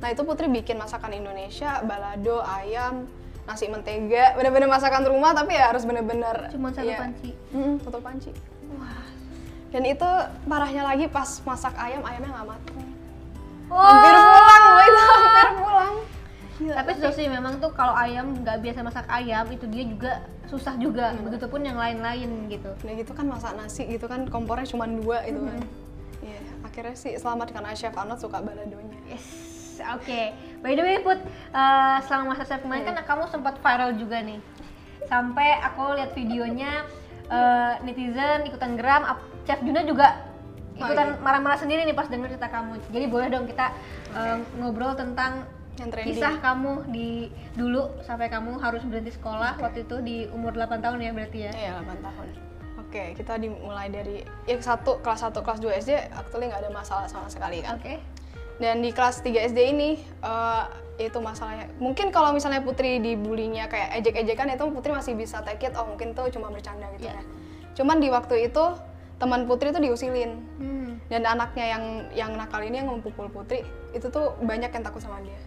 [0.03, 3.07] Nah, itu Putri bikin masakan Indonesia, balado, ayam,
[3.47, 6.99] nasi mentega, bener-bener masakan rumah tapi ya harus bener-bener Cuma satu iya.
[6.99, 7.31] panci.
[7.55, 8.31] Mm-mm, satu panci.
[8.75, 9.07] Wah.
[9.71, 10.09] Dan itu
[10.45, 12.77] parahnya lagi pas masak ayam, ayamnya nggak matang.
[13.73, 15.95] Hampir pulang loh itu, hampir pulang.
[16.63, 16.75] Gila.
[16.79, 20.13] Tapi susah sih memang tuh kalau ayam nggak biasa masak ayam itu dia juga
[20.47, 21.11] susah juga.
[21.11, 21.27] Hmm.
[21.27, 22.71] Begitupun yang lain-lain gitu.
[22.71, 25.59] Udah gitu kan masak nasi gitu kan kompornya cuma dua gitu kan.
[26.23, 28.95] Iya, akhirnya sih selamat karena Chef Arnold suka baladonya.
[29.11, 29.27] Yes,
[29.83, 30.21] oke.
[30.63, 31.19] By the way, Put,
[31.51, 33.07] eh, selama masa chef kemarin kan Hmm.
[33.11, 34.39] kamu sempat viral juga nih.
[35.11, 36.87] Sampai aku lihat videonya
[37.27, 39.03] eh, netizen ikutan geram,
[39.43, 40.31] Chef Juna juga
[40.73, 41.21] Oh, ikutan iya.
[41.21, 42.81] marah-marah sendiri nih pas denger cerita kamu.
[42.93, 43.73] Jadi boleh dong kita
[44.15, 45.43] eh, ngobrol tentang
[45.81, 50.85] Yang kisah kamu di dulu sampai kamu harus berhenti sekolah waktu itu di umur 8
[50.85, 51.53] tahun ya berarti ya.
[51.53, 52.29] Iya, 8 tahun.
[52.85, 57.09] Oke, kita dimulai dari ya satu kelas 1 kelas 2 SD actually nggak ada masalah
[57.09, 57.81] sama sekali kan.
[57.81, 57.97] Oke.
[58.61, 60.65] Dan di kelas 3 SD ini eh,
[61.01, 61.73] itu masalahnya.
[61.81, 66.13] Mungkin kalau misalnya Putri dibulinya kayak ejek-ejekan itu Putri masih bisa take it oh mungkin
[66.13, 67.17] tuh cuma bercanda gitu Iya.
[67.17, 67.25] ya.
[67.73, 68.65] cuman di waktu itu
[69.17, 71.01] teman Putri tuh diusilin Hmm.
[71.09, 73.65] dan anaknya yang yang nakal ini yang mempukul Putri
[73.97, 75.41] itu tuh banyak yang takut sama dia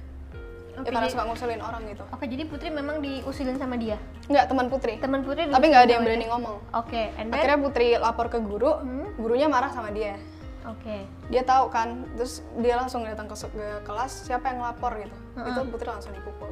[0.75, 3.97] Oke, ya karena jadi- suka ngusilin orang gitu Oke, jadi Putri memang diusilin sama dia.
[4.25, 6.31] nggak teman Putri Teman Putri tapi nggak ada yang berani dia.
[6.31, 9.07] ngomong Oke, and then akhirnya Putri lapor ke guru Hmm.
[9.15, 10.19] gurunya marah sama dia
[10.65, 11.05] Oke.
[11.27, 13.47] dia tahu kan terus dia langsung datang ke, ke
[13.83, 15.47] kelas siapa yang lapor gitu Heeh.
[15.47, 16.51] itu Putri langsung dipukul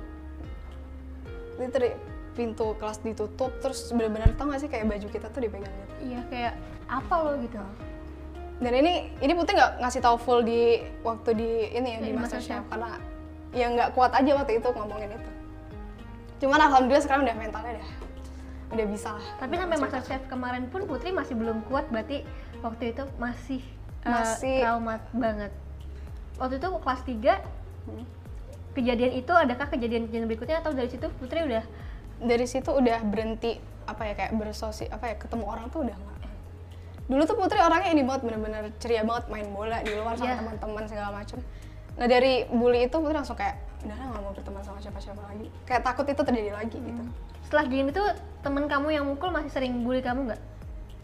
[1.55, 1.91] dari
[2.31, 6.19] pintu kelas ditutup terus benar-benar tau gak sih kayak baju kita tuh dipegang gitu Iya,
[6.27, 6.53] kayak
[6.85, 7.61] apa lo gitu.
[8.55, 10.61] dan ini ini Putri nggak ngasih tahu full di
[11.01, 12.21] waktu di ini ya Di di Masterchef.
[12.53, 12.91] Masterchef karena
[13.53, 15.29] ya nggak kuat aja waktu itu ngomongin itu.
[16.39, 17.89] Cuman alhamdulillah sekarang udah mentalnya udah
[18.73, 19.25] udah bisa lah.
[19.37, 22.25] Tapi sampai masa chef kemarin pun Putri masih belum kuat, berarti
[22.59, 23.61] waktu itu masih
[24.03, 25.51] uh, Masih- trauma banget.
[26.35, 27.37] Waktu itu kelas 3
[27.83, 28.07] Hmm.
[28.73, 31.61] kejadian itu adakah kejadian-kejadian berikutnya atau dari situ Putri udah?
[32.17, 36.17] Dari situ udah berhenti apa ya kayak bersosi apa ya ketemu orang tuh udah nggak.
[37.03, 40.39] Dulu tuh Putri orangnya ini banget bener-bener ceria banget main bola di luar sama Iya.
[40.39, 41.39] teman-teman segala macem
[41.93, 45.83] nah dari bully itu Putri langsung kayak udah nggak mau berteman sama siapa-siapa lagi kayak
[45.83, 47.03] takut itu terjadi lagi gitu
[47.43, 48.03] setelah game itu
[48.39, 50.41] temen kamu yang mukul masih sering bully kamu nggak?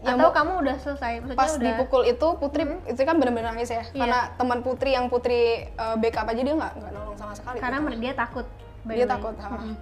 [0.00, 1.12] Yang Atau mu- kamu udah selesai?
[1.20, 3.92] Maksudnya pas udah dipukul itu Putri itu kan bener-bener nangis ya Iya.
[3.94, 5.40] karena teman Putri yang Putri
[5.74, 8.00] uh, backup aja dia nggak nggak nolong sama sekali karena gitu.
[8.00, 8.46] dia takut.
[8.82, 9.48] dia takut ha.
[9.52, 9.76] Mm-mm.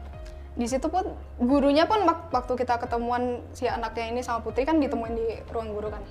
[0.54, 1.06] di situ pun
[1.38, 3.22] gurunya pun wak- waktu kita ketemuan
[3.54, 6.02] si anaknya ini sama Putri kan ditemuin di ruang guru kan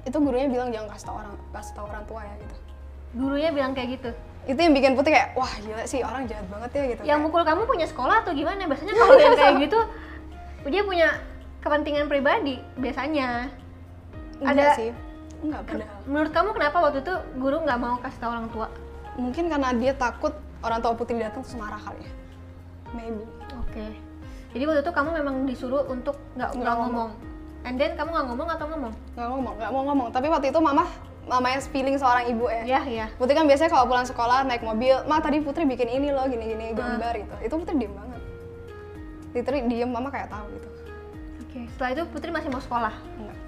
[0.00, 2.54] itu gurunya bilang jangan kasih tau orang kasih tau orang tua ya gitu
[3.10, 4.10] Gurunya bilang kayak gitu.
[4.46, 7.20] itu yang bikin Putri kayak wah gila sih orang jahat banget ya gitu Yang Kayak,
[7.22, 8.64] mukul kamu punya sekolah atau gimana?
[8.64, 9.80] Biasanya kalau yang kayak gitu
[10.64, 11.08] dia punya
[11.58, 13.52] kepentingan pribadi biasanya.
[14.38, 14.90] enggak ada- sih
[15.38, 18.66] enggak padahal Menurut kamu kenapa waktu itu guru nggak mau kasih tahu orang tua?
[19.14, 22.12] mungkin karena dia takut orang tua Putri datang terus marah kali ya
[22.90, 23.24] maybe
[23.58, 23.86] Oke.
[24.48, 26.80] Jadi waktu itu kamu memang disuruh untuk nggak ngomong.
[26.88, 27.10] ngomong.
[27.62, 28.92] And then kamu nggak ngomong atau ngomong?
[29.12, 30.88] nggak ngomong nggak mau ngomong tapi waktu itu mama
[31.28, 33.06] mamanya feeling seorang ibu ya Iya iya.
[33.14, 36.72] Putri kan biasanya kalau pulang sekolah naik mobil, ma tadi Putri bikin ini loh gini-gini
[36.72, 36.96] Ah.
[36.96, 37.34] gambar gitu.
[37.38, 38.20] Itu Putri diem banget.
[39.30, 40.68] Putri diem, mama kayak tahu gitu.
[41.38, 41.60] Oke.
[41.70, 42.94] Setelah itu Putri masih mau sekolah.
[43.14, 43.38] Enggak.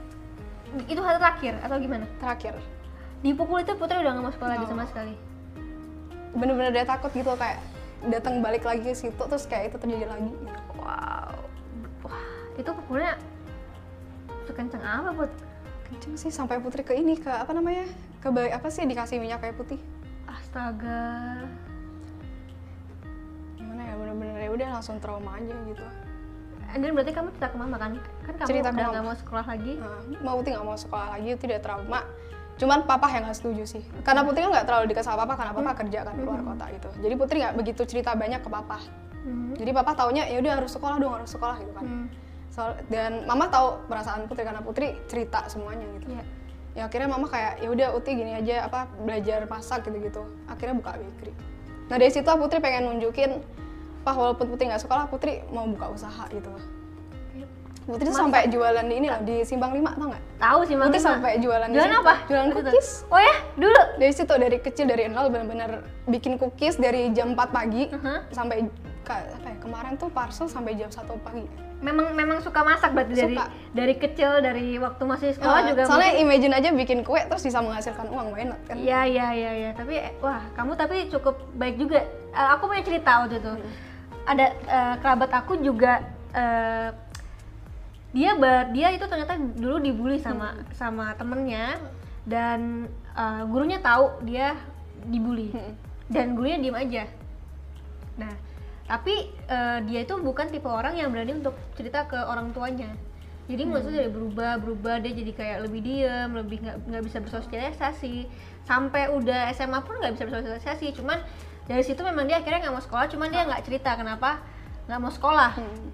[0.86, 2.04] Itu hari terakhir atau gimana?
[2.20, 2.54] Terakhir,
[3.20, 5.14] Dipukul itu Putri udah nggak mau sekolah lagi sama sekali.
[6.30, 7.58] bener-bener dia takut gitu kayak
[8.06, 10.30] datang balik lagi ke situ terus kayak itu terjadi lagi.
[10.30, 10.60] Gitu.
[10.78, 11.34] Wow.
[12.06, 12.22] Wah,
[12.54, 13.18] itu pukulnya
[14.46, 15.30] sekenceng apa, Put?
[15.90, 17.90] Kenceng sih sampai Putri ke ini ke apa namanya
[18.22, 19.82] ke bayi apa sih dikasih minyak kayak putih.
[20.30, 21.42] Astaga.
[23.58, 25.82] Gimana ya bener-bener ya udah langsung trauma aja gitu.
[26.70, 27.98] And then berarti kamu cerita ke mama kan?
[28.22, 29.72] Kan kamu Cerita udah nggak mau sekolah lagi.
[29.82, 32.06] Nah, mau Putri nggak mau sekolah lagi itu tidak trauma.
[32.62, 33.82] Cuman papa yang nggak setuju sih.
[34.06, 36.88] Karena Putri kan nggak terlalu dekat sama papa karena papa kerja kan keluar kota gitu.
[37.02, 38.78] Jadi Putri nggak begitu cerita banyak ke papa.
[39.26, 39.52] Hmm.
[39.58, 41.84] Jadi papa taunya ya udah harus sekolah dong harus sekolah gitu kan.
[41.84, 42.06] Hmm.
[42.50, 46.10] Soal- dan mama tahu perasaan Putri karena Putri cerita semuanya gitu.
[46.10, 46.24] Iya.
[46.70, 50.22] Ya akhirnya mama kayak ya udah Uti gini aja apa belajar masak gitu-gitu.
[50.46, 51.32] Akhirnya buka bakery.
[51.86, 53.42] Nah dari situ Putri pengen nunjukin,
[54.00, 56.62] Pak walaupun Putri nggak sekolah, Putri mau buka usaha gitu loh.
[57.80, 60.22] Putri tuh sampai jualan di ini loh di Simpang Lima tau nggak?
[60.38, 62.14] Tahu sih Putri sampai jualan di Jualan apa?
[62.28, 62.88] Jualan cookies.
[63.08, 63.82] Oh ya, dulu.
[63.96, 65.70] Dari situ dari kecil dari nol bener-bener
[66.06, 68.20] bikin cookies dari jam 4 pagi Uh-huh.
[68.30, 68.70] sampai
[69.02, 71.42] ka- apa ya, kemarin tuh parcel sampai jam 1 pagi.
[71.80, 73.44] Memang memang suka masak berarti dari Suka.
[73.72, 75.82] dari kecil dari waktu masih sekolah Eh, juga.
[75.88, 79.70] soalnya imagine aja bikin kue terus bisa menghasilkan uang not kan Iya iya iya iya.
[79.72, 82.04] Tapi eh, wah kamu tapi cukup baik juga.
[82.30, 83.52] Eh, aku punya cerita waktu itu.
[84.22, 86.92] Ada eh, kerabat aku juga eh,
[88.10, 91.80] dia ber, dia itu ternyata dulu dibully sama sama temennya
[92.22, 94.52] dan eh, gurunya tahu dia
[95.02, 95.72] dibully Hmm.
[96.08, 97.04] dan gurunya diem aja.
[98.18, 98.34] Nah
[98.90, 102.90] tapi eh, dia itu bukan tipe orang yang berani untuk cerita ke orang tuanya.
[103.46, 108.26] Jadi maksudnya dari berubah berubah dia jadi kayak lebih diem, lebih nggak nggak bisa bersosialisasi.
[108.66, 110.98] Sampai udah SMA pun nggak bisa bersosialisasi.
[110.98, 111.22] Cuman
[111.70, 113.06] dari situ memang dia akhirnya nggak mau sekolah.
[113.06, 114.42] Cuman dia nggak cerita kenapa
[114.90, 115.52] nggak mau sekolah.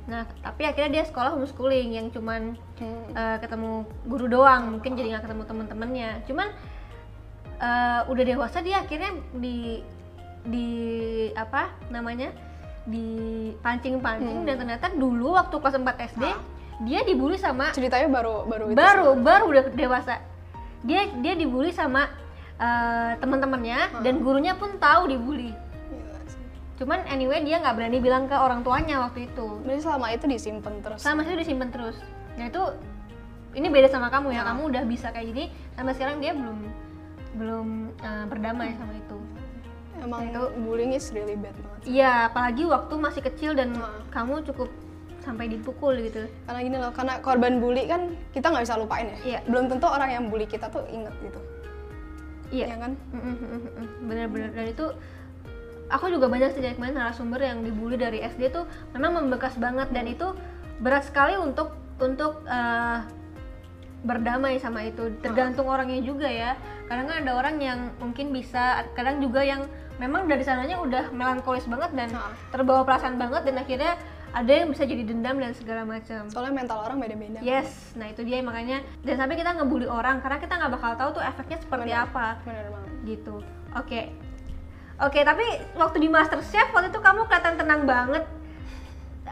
[0.08, 3.08] Nah tapi akhirnya dia sekolah homeschooling yang cuman Hmm.
[3.12, 4.72] eh, ketemu guru doang.
[4.72, 6.10] Mungkin jadi nggak ketemu teman-temannya.
[6.28, 6.48] Cuman
[7.60, 9.80] eh, udah dewasa dia akhirnya di
[10.46, 10.68] di
[11.34, 12.30] apa namanya
[12.86, 16.38] dipancing-pancing dan ternyata dulu waktu kelas 4 SD Hah?
[16.86, 20.20] dia dibully sama ceritanya baru baru itu baru baru udah dewasa.
[20.84, 22.06] Dia dia dibully sama
[22.60, 25.50] eh, teman-temannya dan gurunya pun tahu dibully.
[26.28, 26.38] Sih.
[26.76, 29.46] cuman anyway dia nggak berani bilang ke orang tuanya waktu itu.
[29.64, 31.00] Berarti selama itu disimpan terus.
[31.00, 31.96] Sama sih disimpan terus.
[32.36, 32.62] Nah itu
[33.56, 34.44] ini beda sama kamu ya.
[34.44, 34.52] Nah.
[34.52, 35.44] kamu udah bisa kayak gini
[35.74, 36.58] sampai sekarang dia belum
[37.40, 37.66] belum
[37.98, 39.18] eh, berdamai sama itu.
[39.96, 44.02] Emang Itu- bullying is really bad iya apalagi waktu masih kecil dan Nah.
[44.10, 44.68] kamu cukup
[45.22, 46.26] sampai dipukul gitu.
[46.46, 49.18] Karena gini loh karena korban bully kan kita nggak bisa lupain ya.
[49.26, 49.38] Iya.
[49.50, 51.40] belum tentu orang yang bully kita tuh inget gitu.
[52.54, 52.66] Iya.
[52.74, 52.92] Ya kan?
[54.06, 54.86] Bener-bener dan itu
[55.90, 59.90] aku juga banyak sih dari kemarin narasumber yang dibully dari SD tuh memang membekas banget.
[59.90, 60.30] Dan itu
[60.78, 62.98] berat sekali untuk untuk eh,
[64.06, 65.10] berdamai sama itu.
[65.18, 66.54] Tergantung orangnya juga ya.
[66.86, 69.66] Kadang kan ada orang yang mungkin bisa kadang juga yang
[69.96, 72.32] memang dari sananya udah melankolis banget dan Ha.
[72.52, 73.92] terbawa perasaan banget dan akhirnya
[74.36, 76.28] ada yang bisa jadi dendam dan segala macam.
[76.28, 77.40] Soalnya mental orang beda-beda.
[77.40, 78.84] Yes nah itu dia makanya.
[79.00, 82.04] Dan sampai kita ngebully orang karena kita nggak bakal tahu tuh efeknya seperti Bener.
[82.04, 82.26] apa.
[82.44, 82.92] Bener banget.
[83.08, 83.34] Gitu.
[83.72, 84.00] Oke.
[84.96, 85.44] Oke tapi
[85.76, 88.24] waktu di master chef waktu itu kamu kelihatan tenang banget.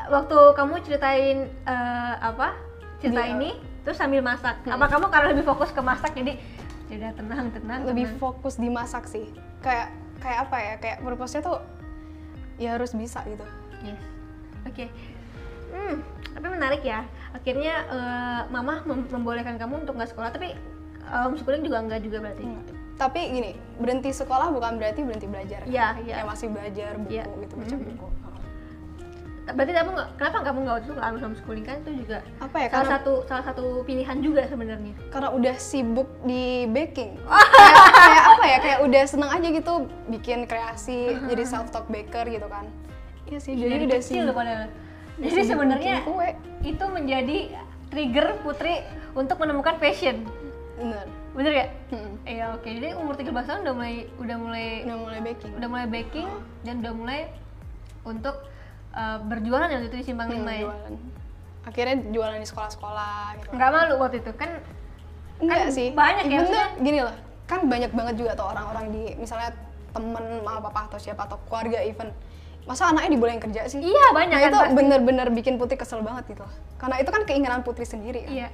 [0.09, 2.57] Waktu kamu ceritain eh, apa?
[3.00, 3.53] Cerita ini
[3.85, 4.64] terus sambil masak.
[4.64, 6.40] Apa kamu karena lebih fokus ke masak jadi
[6.88, 8.20] sudah tenang tenang lebih tenang.
[8.20, 9.29] fokus di masak sih.
[9.61, 9.92] Kayak
[10.24, 11.60] kayak apa ya kayak purpose-nya tuh
[12.56, 13.44] ya harus bisa gitu.
[13.82, 14.00] Yes.
[14.64, 14.88] Oke.
[15.68, 17.04] Hmm tapi menarik ya.
[17.30, 20.56] Akhirnya eh, mama mem- membolehkan kamu untuk nggak sekolah tapi
[21.04, 22.42] eh, homeschooling juga enggak juga berarti?
[22.94, 25.60] Tapi gini berhenti sekolah bukan berarti berhenti belajar.
[25.64, 26.14] Iya, iya.
[26.16, 27.24] Kayak masih belajar buku Iya.
[27.38, 27.84] gitu baca Mhm.
[27.87, 28.06] buku.
[29.44, 31.64] Berarti kamu nggak kenapa kamu nggak waktu itu nggak homeschooling?
[31.64, 34.92] Kan itu juga apa ya salah karena satu salah satu pilihan juga sebenarnya.
[35.12, 37.20] karena udah sibuk di baking.
[37.20, 37.76] kayak,
[38.08, 39.73] kayak apa ya kayak udah seneng aja gitu
[40.09, 42.66] bikin kreasi jadi self taught baker gitu kan.
[43.25, 44.68] Iya sih jadi dari udah padahal.
[45.14, 45.94] Jadi sebenarnya
[46.61, 47.38] itu menjadi
[47.88, 48.83] trigger Putri
[49.14, 50.27] untuk menemukan passion.
[50.75, 51.07] Bener.
[51.33, 51.66] Bener ya?
[51.90, 52.12] Hmm.
[52.27, 52.66] iya oke.
[52.66, 55.53] Jadi umur 13 tahun udah mulai udah mulai udah mulai baking.
[55.55, 56.29] Udah mulai baking
[56.62, 57.20] dan udah mulai
[58.03, 58.37] untuk
[58.92, 60.62] uh, berjualan ya waktu itu di simpang Hmm, lima ya?
[60.66, 60.94] jualan.
[61.64, 63.51] Akhirnya jualan di sekolah-sekolah gitu.
[63.55, 64.31] Nggak malu waktu itu?
[64.35, 64.51] Kan
[65.38, 65.88] enggak kan sih.
[65.90, 69.52] banyak ya, maksudnya- gini loh kan banyak banget juga tuh orang-orang di misalnya
[69.94, 72.11] temen mama papa atau siapa atau keluarga even.
[72.64, 73.76] Masa anaknya dibolehin kerja sih?
[73.85, 76.44] Iya banyak nah kan itu bener-bener bikin putri kesel banget gitu.
[76.80, 78.33] Karena itu kan keinginan putri sendiri kan.
[78.33, 78.48] iya.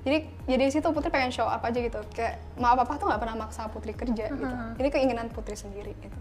[0.00, 2.00] Jadi jadi di situ putri pengen show up aja gitu.
[2.16, 4.48] Kayak mama papa tuh nggak pernah maksa putri kerja gitu.
[4.48, 4.80] Mhm.
[4.80, 6.18] ini keinginan putri sendiri gitu.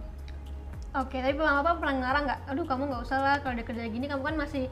[0.99, 2.39] Oke tapi mama papa pernah ngarang nggak?
[2.51, 4.67] Aduh kamu nggak usah lah kalau dia kerja gini kamu kan masih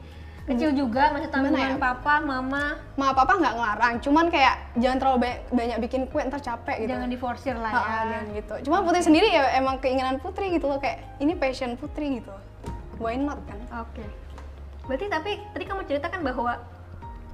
[0.48, 1.76] kecil juga masih tanggungan ya?
[1.76, 2.64] papa mama
[2.96, 6.90] mama papa nggak ngelarang cuman kayak jangan terlalu banyak, banyak bikin kue ntar capek gitu
[6.90, 10.66] jangan diforsir lah Ha, ya jangan gitu cuma putri sendiri ya emang keinginan putri gitu
[10.66, 12.32] loh kayak ini passion putri gitu
[12.96, 14.02] why not kan Oke.
[14.84, 16.52] Berarti tapi tadi kamu ceritakan bahwa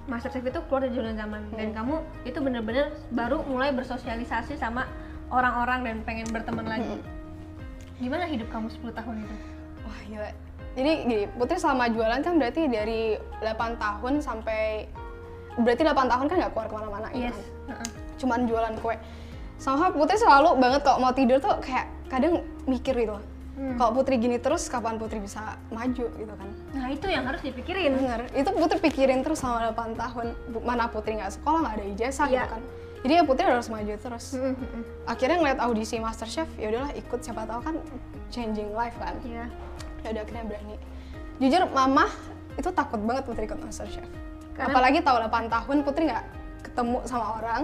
[0.05, 1.77] Master Chef itu keluar dari zona zaman dan Hmm.
[1.79, 4.91] kamu itu bener-bener baru mulai bersosialisasi sama
[5.31, 6.99] orang-orang dan pengen berteman lagi.
[6.99, 7.07] Hmm.
[7.97, 9.37] Gimana hidup kamu 10 tahun itu?
[9.81, 10.31] wah gila
[10.75, 13.01] jadi gini putri selama jualan kan berarti dari
[13.39, 14.91] 8 tahun sampai
[15.57, 17.35] berarti 8 tahun kan nggak keluar ke mana-mana gitu Yes.
[17.35, 17.47] kan.
[17.71, 17.89] Heeh.
[18.17, 18.97] cuman jualan kue
[19.57, 22.35] sama putri selalu banget kalau mau tidur tuh kayak kadang
[22.65, 23.19] mikir gitu
[23.55, 23.79] Hmm.
[23.79, 27.95] kalau putri gini terus kapan putri bisa maju gitu kan Nah itu yang harus dipikirin.
[27.95, 30.27] bener itu putri pikirin terus selama 8 tahun
[30.59, 32.35] mana putri nggak sekolah nggak ada ijazah Iya.
[32.37, 32.63] gitu kan
[32.99, 34.83] jadi ya putri harus maju terus Mm, mm, mm.
[35.07, 37.75] akhirnya ngeliat audisi MasterChef ya udahlah ikut siapa tahu kan
[38.29, 39.47] changing life kan Iya.
[40.05, 40.77] Ya udah akhirnya berani.
[41.37, 42.05] Jujur mama
[42.55, 44.07] itu takut banget putri ikut MasterChef
[44.55, 46.25] Karena- apalagi tahu 8 tahun putri nggak
[46.63, 47.63] ketemu sama orang.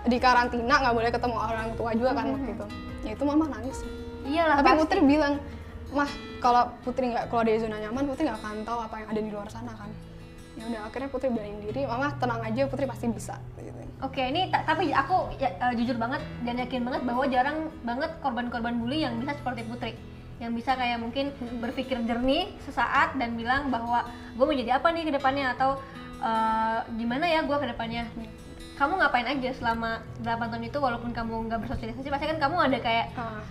[0.00, 2.66] Di karantina nggak boleh ketemu orang tua juga kan waktu itu.
[3.00, 3.78] Ya itu mama nangis.
[4.20, 4.80] Iyalah tapi pasti.
[4.82, 5.34] putri bilang
[5.90, 9.20] mah kalau putri nggak keluar dari zona nyaman putri nggak akan tahu apa yang ada
[9.20, 9.90] di luar sana kan.
[10.56, 11.86] Ya udah akhirnya putri berani diri.
[11.86, 13.80] Mama tenang aja putri pasti bisa gitu.
[14.00, 18.08] Oke, ini ta- tapi aku ya, eh, jujur banget dan yakin banget bahwa jarang banget
[18.18, 19.92] korban-korban bully yang bisa seperti Putri.
[20.40, 25.04] Yang bisa kayak mungkin berpikir jernih sesaat dan bilang bahwa gue mau jadi apa nih
[25.06, 25.76] ke depannya atau
[26.24, 28.08] eh, gimana ya gue ke depannya.
[28.80, 32.78] Kamu ngapain aja selama 8 tahun itu walaupun kamu nggak bersosialisasi pasti kan kamu ada
[32.80, 33.44] kayak Ah,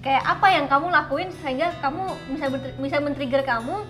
[0.00, 2.46] kayak apa yang kamu lakuin sehingga kamu bisa
[2.80, 3.84] bisa men-trigger kamu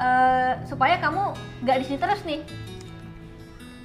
[0.00, 1.36] eh, supaya kamu
[1.68, 2.40] nggak di sini terus nih.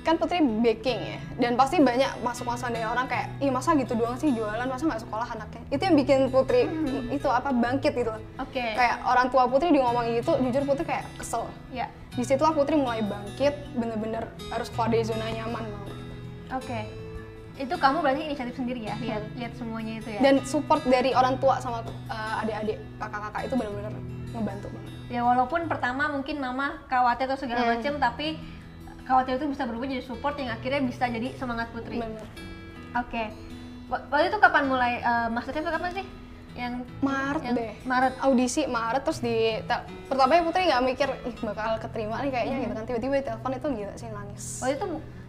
[0.07, 3.91] Kan putri baking ya dan pasti banyak masuk masukan dari orang kayak ih masa gitu
[3.91, 6.63] doang sih jualan masa nggak sekolah anaknya itu yang bikin putri
[7.11, 8.63] itu apa bangkit gitu loh Oke.
[8.71, 11.91] kayak orang tua putri di ngomongin gitu jujur putri kayak kesel Ya.
[12.15, 15.83] di situlah putri mulai bangkit bener-bener harus keluar dari zona nyaman mau
[16.55, 16.87] Oke.
[17.57, 20.21] Itu kamu berarti inisiatif sendiri ya, lihat lihat semuanya itu ya.
[20.23, 23.91] dan support dari orang tua sama uh, adik-adik kakak-kakak itu bener-bener
[24.29, 27.71] ngebantu banget ya walaupun pertama mungkin mama khawatir atau segala Hmm.
[27.75, 28.37] macam tapi
[29.07, 31.97] khawatir itu bisa berubah jadi support yang akhirnya bisa jadi semangat putri.
[32.93, 33.23] Oke.
[33.87, 36.05] Wa- Waktu itu kapan mulai uh, masterchef itu kapan sih?
[36.53, 38.13] Yang Maret yang deh Maret.
[38.19, 42.73] audisi Maret terus di te- pertamanya Putri nggak mikir ih bakal keterima nih kayaknya gitu
[42.73, 44.85] kan tiba-tiba telepon itu gila sih nangis Waktu itu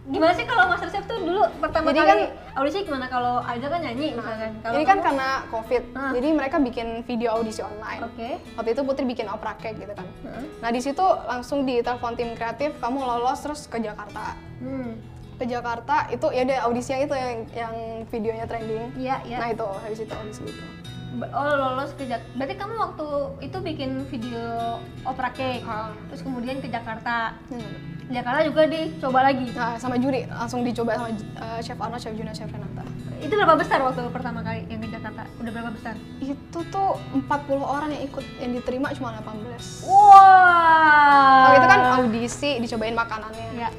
[0.09, 3.67] gimana sih kalau Master Chef tuh dulu pertama Jadi kali kan- audisi gimana kalau Aida
[3.67, 4.51] kan nyanyi misalkan.
[4.59, 6.11] Kalau ini kan kamu- karena covid Ah.
[6.11, 8.29] jadi mereka bikin video audisi online Oke.
[8.53, 10.43] waktu itu Putri bikin opera cake gitu kan Heeh.
[10.59, 14.97] nah di situ langsung ditelepon tim kreatif kamu lolos terus ke Jakarta Hmm.
[15.35, 17.73] ke Jakarta itu ya ada audisinya itu yang yang
[18.05, 19.37] videonya trending Iya, iya.
[19.37, 20.63] nah itu habis itu audisi itu
[21.11, 23.07] Oh lolos ke Jak- Berarti kamu waktu
[23.41, 25.63] itu bikin video opera cake.
[25.63, 25.89] Ah.
[26.07, 27.33] Terus kemudian ke Jakarta.
[27.47, 27.73] Hmm.
[28.07, 29.53] Jakarta juga dicoba lagi.
[29.53, 32.81] nah sama juri langsung dicoba sama uh, chef Arnold chef Juna chef Renata
[33.19, 35.29] Itu berapa besar waktu pertama kali yang ke Jakarta?
[35.37, 35.93] Udah berapa besar?
[36.17, 41.43] itu tuh 40 orang yang ikut yang diterima cuma 18 Wah.
[41.43, 43.69] Oh, itu kan audisi dicobain makanannya Ya.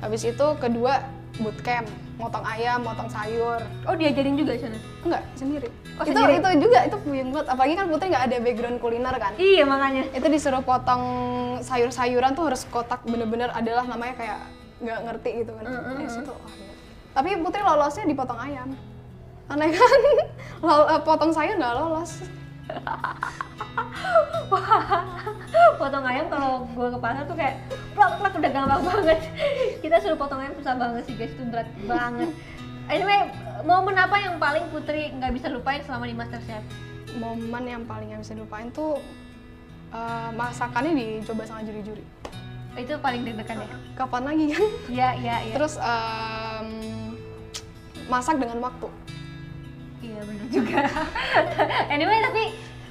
[0.00, 1.04] habis itu kedua
[1.36, 1.84] bootcamp
[2.16, 4.78] motong ayam motong sayur Oh diajarin juga di sana.
[5.02, 6.36] enggak sendiri Oh, itu sendiri?
[6.36, 10.02] itu juga itu puyeng banget apalagi kan Putri nggak ada background kuliner kan Iya makanya.
[10.10, 11.02] itu disuruh potong
[11.60, 14.38] sayur-sayuran tuh harus kotak bener-bener adalah namanya kayak
[14.80, 16.12] nggak ngerti gitu kan Mm, mm, Dari mm.
[16.12, 16.72] situ, wah, gila.
[17.12, 18.68] tapi Putri lolosnya dipotong ayam
[19.46, 20.00] aneh kan
[20.66, 22.10] Lol- eh, potong sayur nggak lolos
[25.76, 27.54] potong ayam kalau gue ke pasar tuh kayak
[27.92, 29.18] plak plak udah gampang banget.
[29.82, 32.28] Kita suruh potong ayam susah banget sih guys, itu berat banget.
[32.86, 33.18] Anyway,
[33.64, 36.64] momen apa yang paling Putri nggak bisa lupain selama di MasterChef?
[37.14, 38.98] momen yang paling nggak bisa dilupain tuh
[39.88, 42.02] eh, masakannya dicoba sama juri-juri
[42.74, 43.70] Itu paling deg-degan ya?
[43.94, 45.54] kapan lagi kan Iya, iya, iya.
[45.54, 46.68] terus em,
[48.04, 48.90] masak dengan waktu
[50.02, 50.78] Iya benar juga.
[51.94, 52.42] anyway, tapi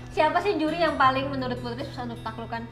[0.09, 2.63] siapa sih juri yang paling menurut Putri susah untuk taklukkan?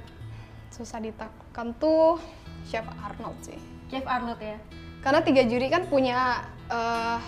[0.72, 2.16] susah ditaklukkan tuh
[2.64, 4.56] chef Arnold sih Chef Arnold ya.
[5.04, 7.20] karena tiga juri kan punya eh,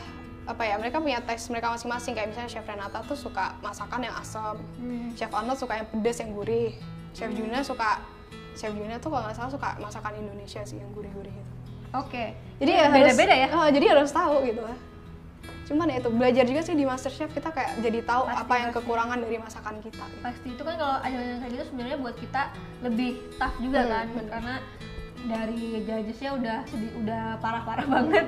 [0.46, 4.16] apa ya mereka punya tes mereka masing-masing kayak misalnya chef Renata tuh suka masakan yang
[4.16, 5.10] asam Hmm.
[5.14, 6.76] chef Arnold suka yang pedas yang gurih
[7.12, 8.04] chef Juna suka
[8.54, 11.52] chef Juna tuh kalau nggak salah suka masakan Indonesia sih yang gurih-gurih gitu
[11.94, 12.36] Oke.
[12.58, 13.48] jadi ya harus- beda-beda ya.
[13.48, 14.64] eh, jadi harus tahu gitu
[15.64, 18.70] cuman ya itu belajar juga sih di MasterChef kita kayak jadi tahu Pasti, apa yang
[18.70, 18.84] pasti.
[18.84, 20.20] kekurangan dari masakan kita gitu.
[20.20, 22.42] pasti itu kan kalau ajaran kayak gitu sebenarnya buat kita
[22.84, 24.28] lebih tough juga Hmm, kan bener.
[24.28, 24.56] karena
[25.24, 28.26] dari judgesnya udah sedih udah parah-parah banget.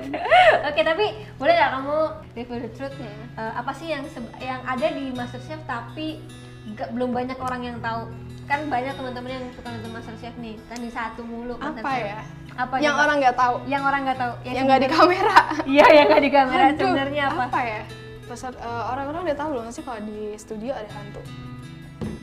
[0.64, 1.06] Oke tapi
[1.36, 1.96] boleh nggak kamu
[2.32, 2.94] reveal the truth?
[2.94, 3.36] Hmm.
[3.36, 4.02] Eh, apa sih yang
[4.38, 6.24] yang ada di MasterChef tapi
[6.66, 8.08] nggak- belum banyak orang yang tahu?
[8.46, 12.06] Kan banyak teman-teman yang suka nonton MasterChef nih kan di satu mulu apa MasterChef.
[12.06, 12.20] ya?
[12.56, 13.54] Apa yang orang nggak tahu.
[13.66, 14.32] yang orang nggak tahu.
[14.42, 15.38] Yang nggak di kamera.
[15.76, 17.60] Iya yang nggak di kamera sebenarnya apa?
[17.60, 17.82] ya?
[18.26, 21.20] Peser, eh, orang-orang udah tahu belum sih kalau di studio ada hantu?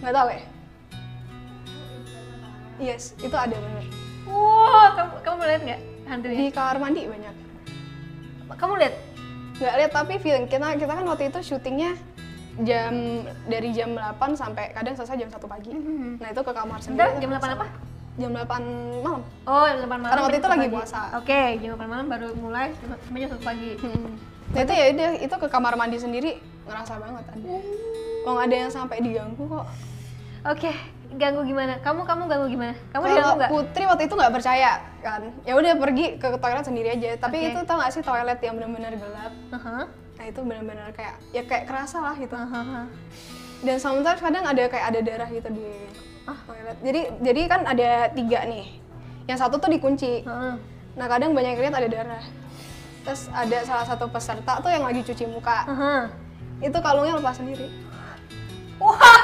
[0.02, 0.44] Nggak tahu ya?
[2.82, 3.86] Yes itu ada bener
[4.26, 6.38] Wow, kamu kamu lihat nggak hantunya?
[6.38, 7.36] di kamar mandi banyak
[8.54, 8.96] Kamu lihat?
[9.54, 11.94] nggak lihat tapi feeling kita kita kan waktu itu syutingnya
[12.60, 12.94] jam
[13.44, 16.18] dari jam 8 sampai kadang selesai jam 1 pagi Mhm.
[16.18, 17.66] nah itu ke kamar sendiri jam 8 apa?
[18.14, 18.46] jam 8
[19.00, 20.06] malam Oh, jam 8 malam.
[20.08, 20.76] Karena waktu itu 1 lagi pagi.
[20.76, 21.02] puasa.
[21.18, 23.72] Oke, jam 8 malam baru mulai sampai jam 1 pagi.
[23.80, 24.12] Hmm.
[24.54, 26.32] Nah itu ya dia itu ke kamar mandi sendiri
[26.64, 27.48] ngerasa banget ada.
[28.24, 29.66] Oh nggak ada yang sampai diganggu kok.
[30.46, 30.72] Oke,
[31.16, 31.78] ganggu gimana?
[31.80, 32.74] Kamu kamu ganggu gimana?
[32.90, 33.50] Kamu diganggu nggak?
[33.50, 37.10] Putri waktu itu nggak percaya kan, ya udah pergi ke toilet sendiri aja.
[37.18, 37.48] Tapi Oke.
[37.50, 39.34] itu tau gak sih toilet yang benar-benar gelap.
[39.52, 39.78] Aha,
[40.14, 42.32] Nah itu benar-benar kayak ya kayak kerasa lah gitu.
[42.32, 42.82] aha, aha.
[43.60, 45.68] Dan sometimes kadang ada kayak ada darah gitu di
[46.24, 46.40] Ah.
[46.46, 46.78] toilet.
[46.80, 48.80] Jadi jadi kan ada tiga nih.
[49.26, 50.24] Yang satu tuh dikunci.
[50.24, 50.56] Aha.
[50.94, 52.24] Nah kadang banyak yang lihat ada darah.
[53.04, 55.68] Terus ada salah satu peserta tuh yang lagi cuci muka.
[55.68, 56.08] Aha.
[56.60, 57.68] Itu kalungnya lepas sendiri.
[58.80, 59.23] Wah,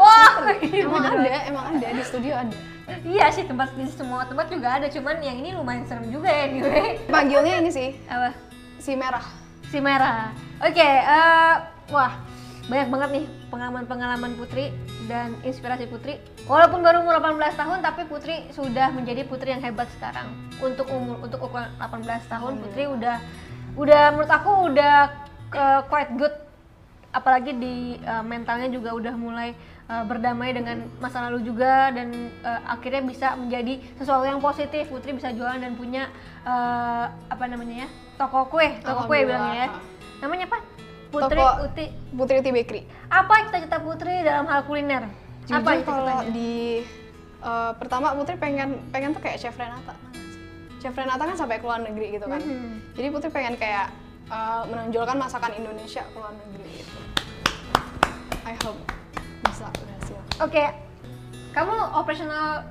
[0.00, 2.56] wah, Emang bener ada, emang ada di studio ada.
[3.02, 6.50] Iya sih tempat di semua tempat juga ada, cuman yang ini lumayan serem juga ya
[6.50, 6.98] anyway.
[7.14, 8.34] Panggilnya ini sih Apa?
[8.82, 9.24] si merah.
[9.70, 10.34] Si merah.
[10.60, 11.54] Oke, eh,
[11.94, 12.12] wah
[12.70, 14.70] banyak banget nih pengalaman-pengalaman Putri
[15.10, 16.22] dan inspirasi Putri.
[16.46, 20.30] Walaupun baru umur 18 tahun, tapi Putri sudah menjadi putri yang hebat sekarang.
[20.62, 23.16] Untuk umur untuk ukuran 18 tahun, Putri udah
[23.74, 24.94] udah menurut aku udah
[25.54, 26.34] eh, quite good.
[27.12, 29.52] Apalagi di eh, mentalnya juga udah mulai
[29.84, 32.08] eh, berdamai dengan masa lalu juga dan
[32.40, 34.88] eh, akhirnya bisa menjadi sesuatu yang positif.
[34.88, 36.08] Putri bisa jualan dan punya
[36.42, 39.68] eh, apa namanya ya toko kue, toko kue bilangnya ya.
[40.20, 40.58] Namanya apa?
[41.12, 41.86] Putri Toko- Uti.
[42.10, 42.82] Putri Uti Bakery.
[43.06, 45.04] Apa cita-cita Putri dalam hal kuliner?
[45.44, 46.80] Jujur apa kalau di
[47.42, 49.92] eh, pertama Putri pengen pengen tuh kayak Chef Renata.
[50.80, 52.40] Chef Renata kan sampai ke luar negeri gitu kan.
[52.40, 52.96] Mhm.
[52.96, 53.92] Jadi Putri pengen kayak
[54.24, 56.98] eh, menonjolkan masakan Indonesia ke luar negeri gitu.
[58.42, 58.78] I hope
[59.44, 60.64] bisa berhasil Oke,
[61.50, 62.66] kamu operasional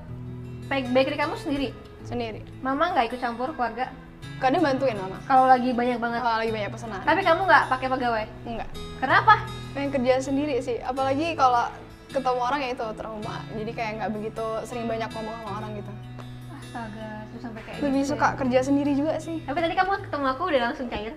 [0.66, 1.70] bake- bakery kamu sendiri.
[2.02, 2.42] sendiri.
[2.60, 3.92] Mama nggak ikut campur keluarga
[4.38, 5.22] Kadang bantuin mama.
[5.24, 6.18] kalau lagi banyak banget.
[6.20, 7.02] Kalau lagi banyak pesanan.
[7.02, 8.26] Tapi kamu nggak pakai pegawai.
[8.44, 8.70] Enggak.
[8.98, 9.34] Kenapa?
[9.72, 11.64] pengen kerja sendiri sih apalagi kalau
[12.08, 15.92] ketemu orang ya itu trauma jadi kayak nggak begitu sering banyak ngomong sama orang gitu
[16.52, 18.36] Astaga, terus sampai kayak lebih gitu suka ya.
[18.36, 21.16] kerja sendiri juga sih Tapi tadi kamu ketemu aku udah langsung cair.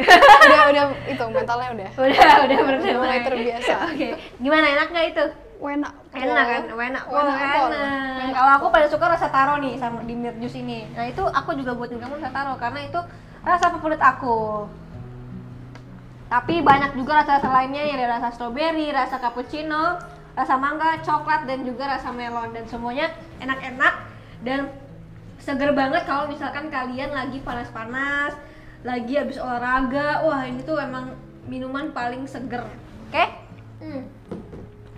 [0.00, 2.96] Udah udah itu mentalnya udah udah, udah berdamai.
[2.96, 3.74] mulai terbiasa.
[3.92, 4.08] Oke,
[4.40, 5.26] gimana enak nggak itu?
[5.62, 8.34] enak Enak kan, enak, Enak enak.
[8.34, 10.90] Kalau aku paling suka rasa taro nih sama di milk juice ini.
[10.90, 13.00] Nah itu aku juga buatin kamu rasa taro karena itu
[13.46, 14.66] rasa favorit aku.
[16.26, 20.00] Tapi banyak juga rasa-rasa lainnya ya ada rasa strawberry, rasa cappuccino,
[20.32, 23.94] rasa mangga, coklat dan juga rasa melon dan semuanya enak-enak
[24.42, 24.72] dan
[25.38, 28.32] seger banget kalau misalkan kalian lagi panas-panas,
[28.82, 30.26] lagi habis olahraga.
[30.26, 31.14] Wah, ini tuh emang
[31.46, 32.66] minuman paling seger.
[33.08, 33.24] Oke?
[33.82, 34.02] Hmm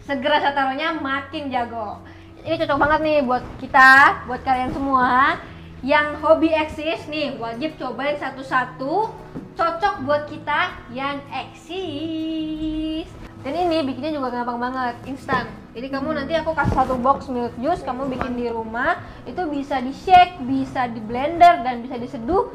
[0.05, 2.01] segera rasa taruhnya makin jago.
[2.45, 3.93] Ini cocok banget nih buat kita,
[4.29, 5.41] buat kalian semua
[5.85, 9.09] yang hobi eksis nih wajib cobain satu-satu.
[9.57, 13.09] Cocok buat kita yang eksis.
[13.45, 15.45] Dan ini bikinnya juga gampang banget, instan.
[15.77, 19.85] Jadi kamu nanti aku kasih satu box milk juice, kamu bikin di rumah, itu bisa
[19.85, 22.49] di shake, bisa di blender dan bisa diseduh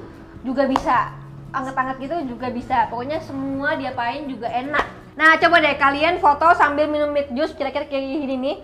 [0.43, 1.13] juga bisa.
[1.49, 2.87] Anget-anget gitu juga bisa.
[2.87, 4.85] Pokoknya semua diapain juga enak.
[5.19, 8.57] Nah, coba deh kalian foto sambil minum milk juice kira-kira kayak gini nih.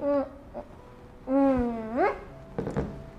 [0.00, 0.24] Hmm.
[1.28, 2.10] Hmm.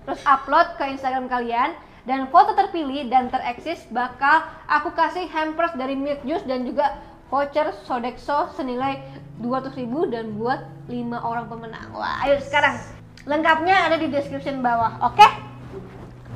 [0.08, 1.70] Terus upload ke Instagram kalian
[2.08, 6.98] dan foto terpilih dan tereksis bakal aku kasih hampers dari milk juice dan juga
[7.30, 8.98] voucher Sodexo senilai
[9.38, 11.94] 200.000 dan buat 5 orang pemenang.
[11.94, 12.76] Wah, ayo sekarang.
[13.24, 15.26] Lengkapnya ada di description bawah, oke?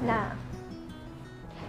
[0.07, 0.37] Nah,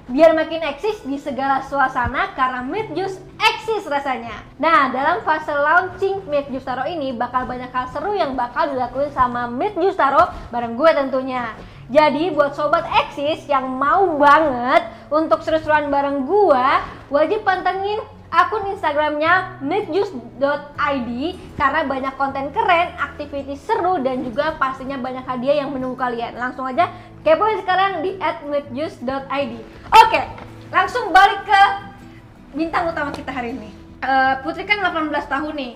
[0.05, 4.45] biar makin eksis di segala suasana karena Meat Juice eksis rasanya.
[4.61, 9.09] Nah, dalam fase launching Meat Juice Taro ini bakal banyak hal seru yang bakal dilakuin
[9.09, 11.57] sama Meat Juice Taro bareng gue tentunya.
[11.89, 16.65] Jadi buat sobat eksis yang mau banget untuk seru-seruan bareng gue,
[17.13, 18.01] wajib pantengin
[18.35, 21.09] akun Instagramnya meatjuice.id
[21.55, 26.35] karena banyak konten keren, aktiviti seru dan juga pastinya banyak hadiah yang menunggu kalian.
[26.35, 26.91] Langsung aja
[27.25, 29.53] kepoin sekarang di @meatjuice.id.
[29.89, 30.21] Oke,
[30.69, 31.61] langsung balik ke
[32.53, 33.73] bintang utama kita hari ini.
[34.05, 35.73] Eh, Putri kan 18 tahun nih.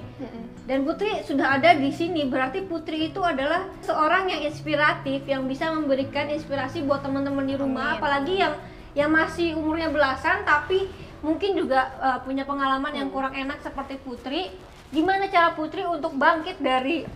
[0.69, 5.73] Dan Putri sudah ada di sini, berarti Putri itu adalah seorang yang inspiratif yang bisa
[5.73, 7.97] memberikan inspirasi buat teman-teman di rumah, Amin.
[7.97, 8.53] apalagi yang
[8.93, 10.85] yang masih umurnya belasan tapi
[11.25, 14.53] mungkin juga eh, punya pengalaman yang kurang enak seperti Putri.
[14.93, 17.09] Gimana cara Putri untuk bangkit dari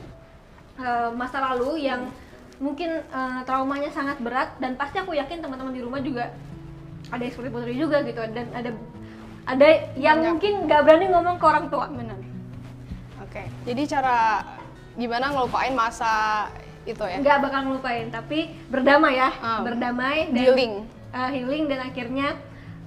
[0.82, 2.10] eh, masa lalu yang
[2.58, 6.30] mungkin eh, traumanya sangat berat dan pasti aku yakin teman-teman di rumah juga
[7.10, 8.70] ada yang seperti Putri juga gitu dan ada
[9.44, 10.30] ada yang Banyak.
[10.32, 11.86] mungkin nggak berani ngomong ke orang tua.
[11.88, 12.16] benar
[13.20, 14.18] oke jadi cara
[14.94, 16.48] gimana ngelupain masa
[16.86, 19.60] itu ya nggak bakal ngelupain tapi berdamai ya Ah.
[19.64, 20.74] berdamai dan dealing
[21.12, 22.38] uh, healing dan akhirnya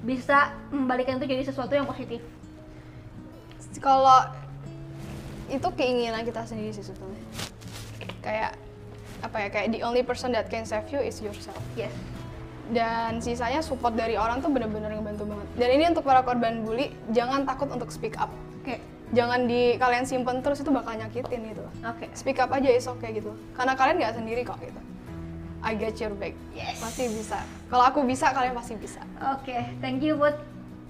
[0.01, 2.23] bisa membalikan itu jadi sesuatu yang positif
[3.77, 4.25] kalau
[5.47, 7.21] itu keinginan kita sendiri sih sebetulnya
[8.21, 8.53] kayak
[9.25, 11.61] apa ya kayak the only person that can save you is yourself.
[11.79, 11.93] Yes.
[12.67, 15.47] Dan sisanya support dari orang tuh bener-bener ngebantu banget.
[15.55, 18.33] Dan ini untuk para korban bully jangan takut untuk speak up.
[18.63, 18.83] Oke.
[19.15, 21.63] Jangan di kalian simpen terus itu bakal nyakitin gitu.
[21.87, 22.11] Oke.
[22.19, 23.39] Speak up aja is okay gitu.
[23.55, 24.81] Karena kalian nggak sendiri kok gitu.
[25.63, 26.35] I get your back.
[26.55, 26.83] Yes.
[26.83, 27.39] pasti bisa.
[27.71, 29.03] Kalau aku bisa kalian pasti bisa.
[29.39, 30.35] Oke thank you buat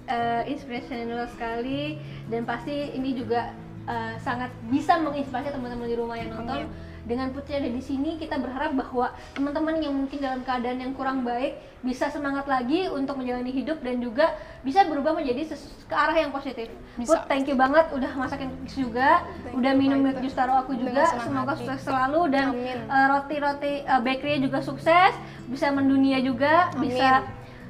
[0.09, 2.01] uh, inspirational sekali.
[2.25, 3.53] Dan pasti ini juga
[3.85, 6.65] uh, sangat bisa menginspirasi teman-teman di rumah yang nonton.
[6.65, 6.86] Amin.
[7.07, 11.23] Dengan Putri ada di sini kita berharap bahwa teman-teman yang mungkin dalam keadaan yang kurang
[11.23, 14.35] baik bisa semangat lagi untuk menjalani hidup dan juga
[14.67, 15.55] bisa berubah menjadi
[15.87, 16.67] ke arah yang positif.
[16.99, 17.07] Bisa.
[17.15, 20.75] Put, thank you banget udah masakin cookies juga, Thank udah you, minum milk taro aku
[20.75, 21.07] juga.
[21.07, 21.63] senang Semoga hati.
[21.63, 22.45] sukses selalu dan
[22.91, 25.15] uh, roti-roti uh, bakery juga sukses,
[25.47, 26.91] bisa mendunia juga, Amin.
[26.91, 27.23] bisa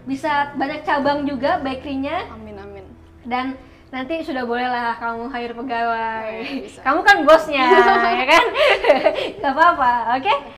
[0.08, 2.86] bisa banyak cabang juga bakerynya amin amin
[3.28, 6.32] dan nanti sudah boleh lah kamu hire pegawai.
[6.44, 6.80] Oh, bisa.
[6.84, 7.66] Kamu kan bosnya,
[8.20, 8.46] ya kan?
[9.40, 10.34] Gak apa-apa, oke?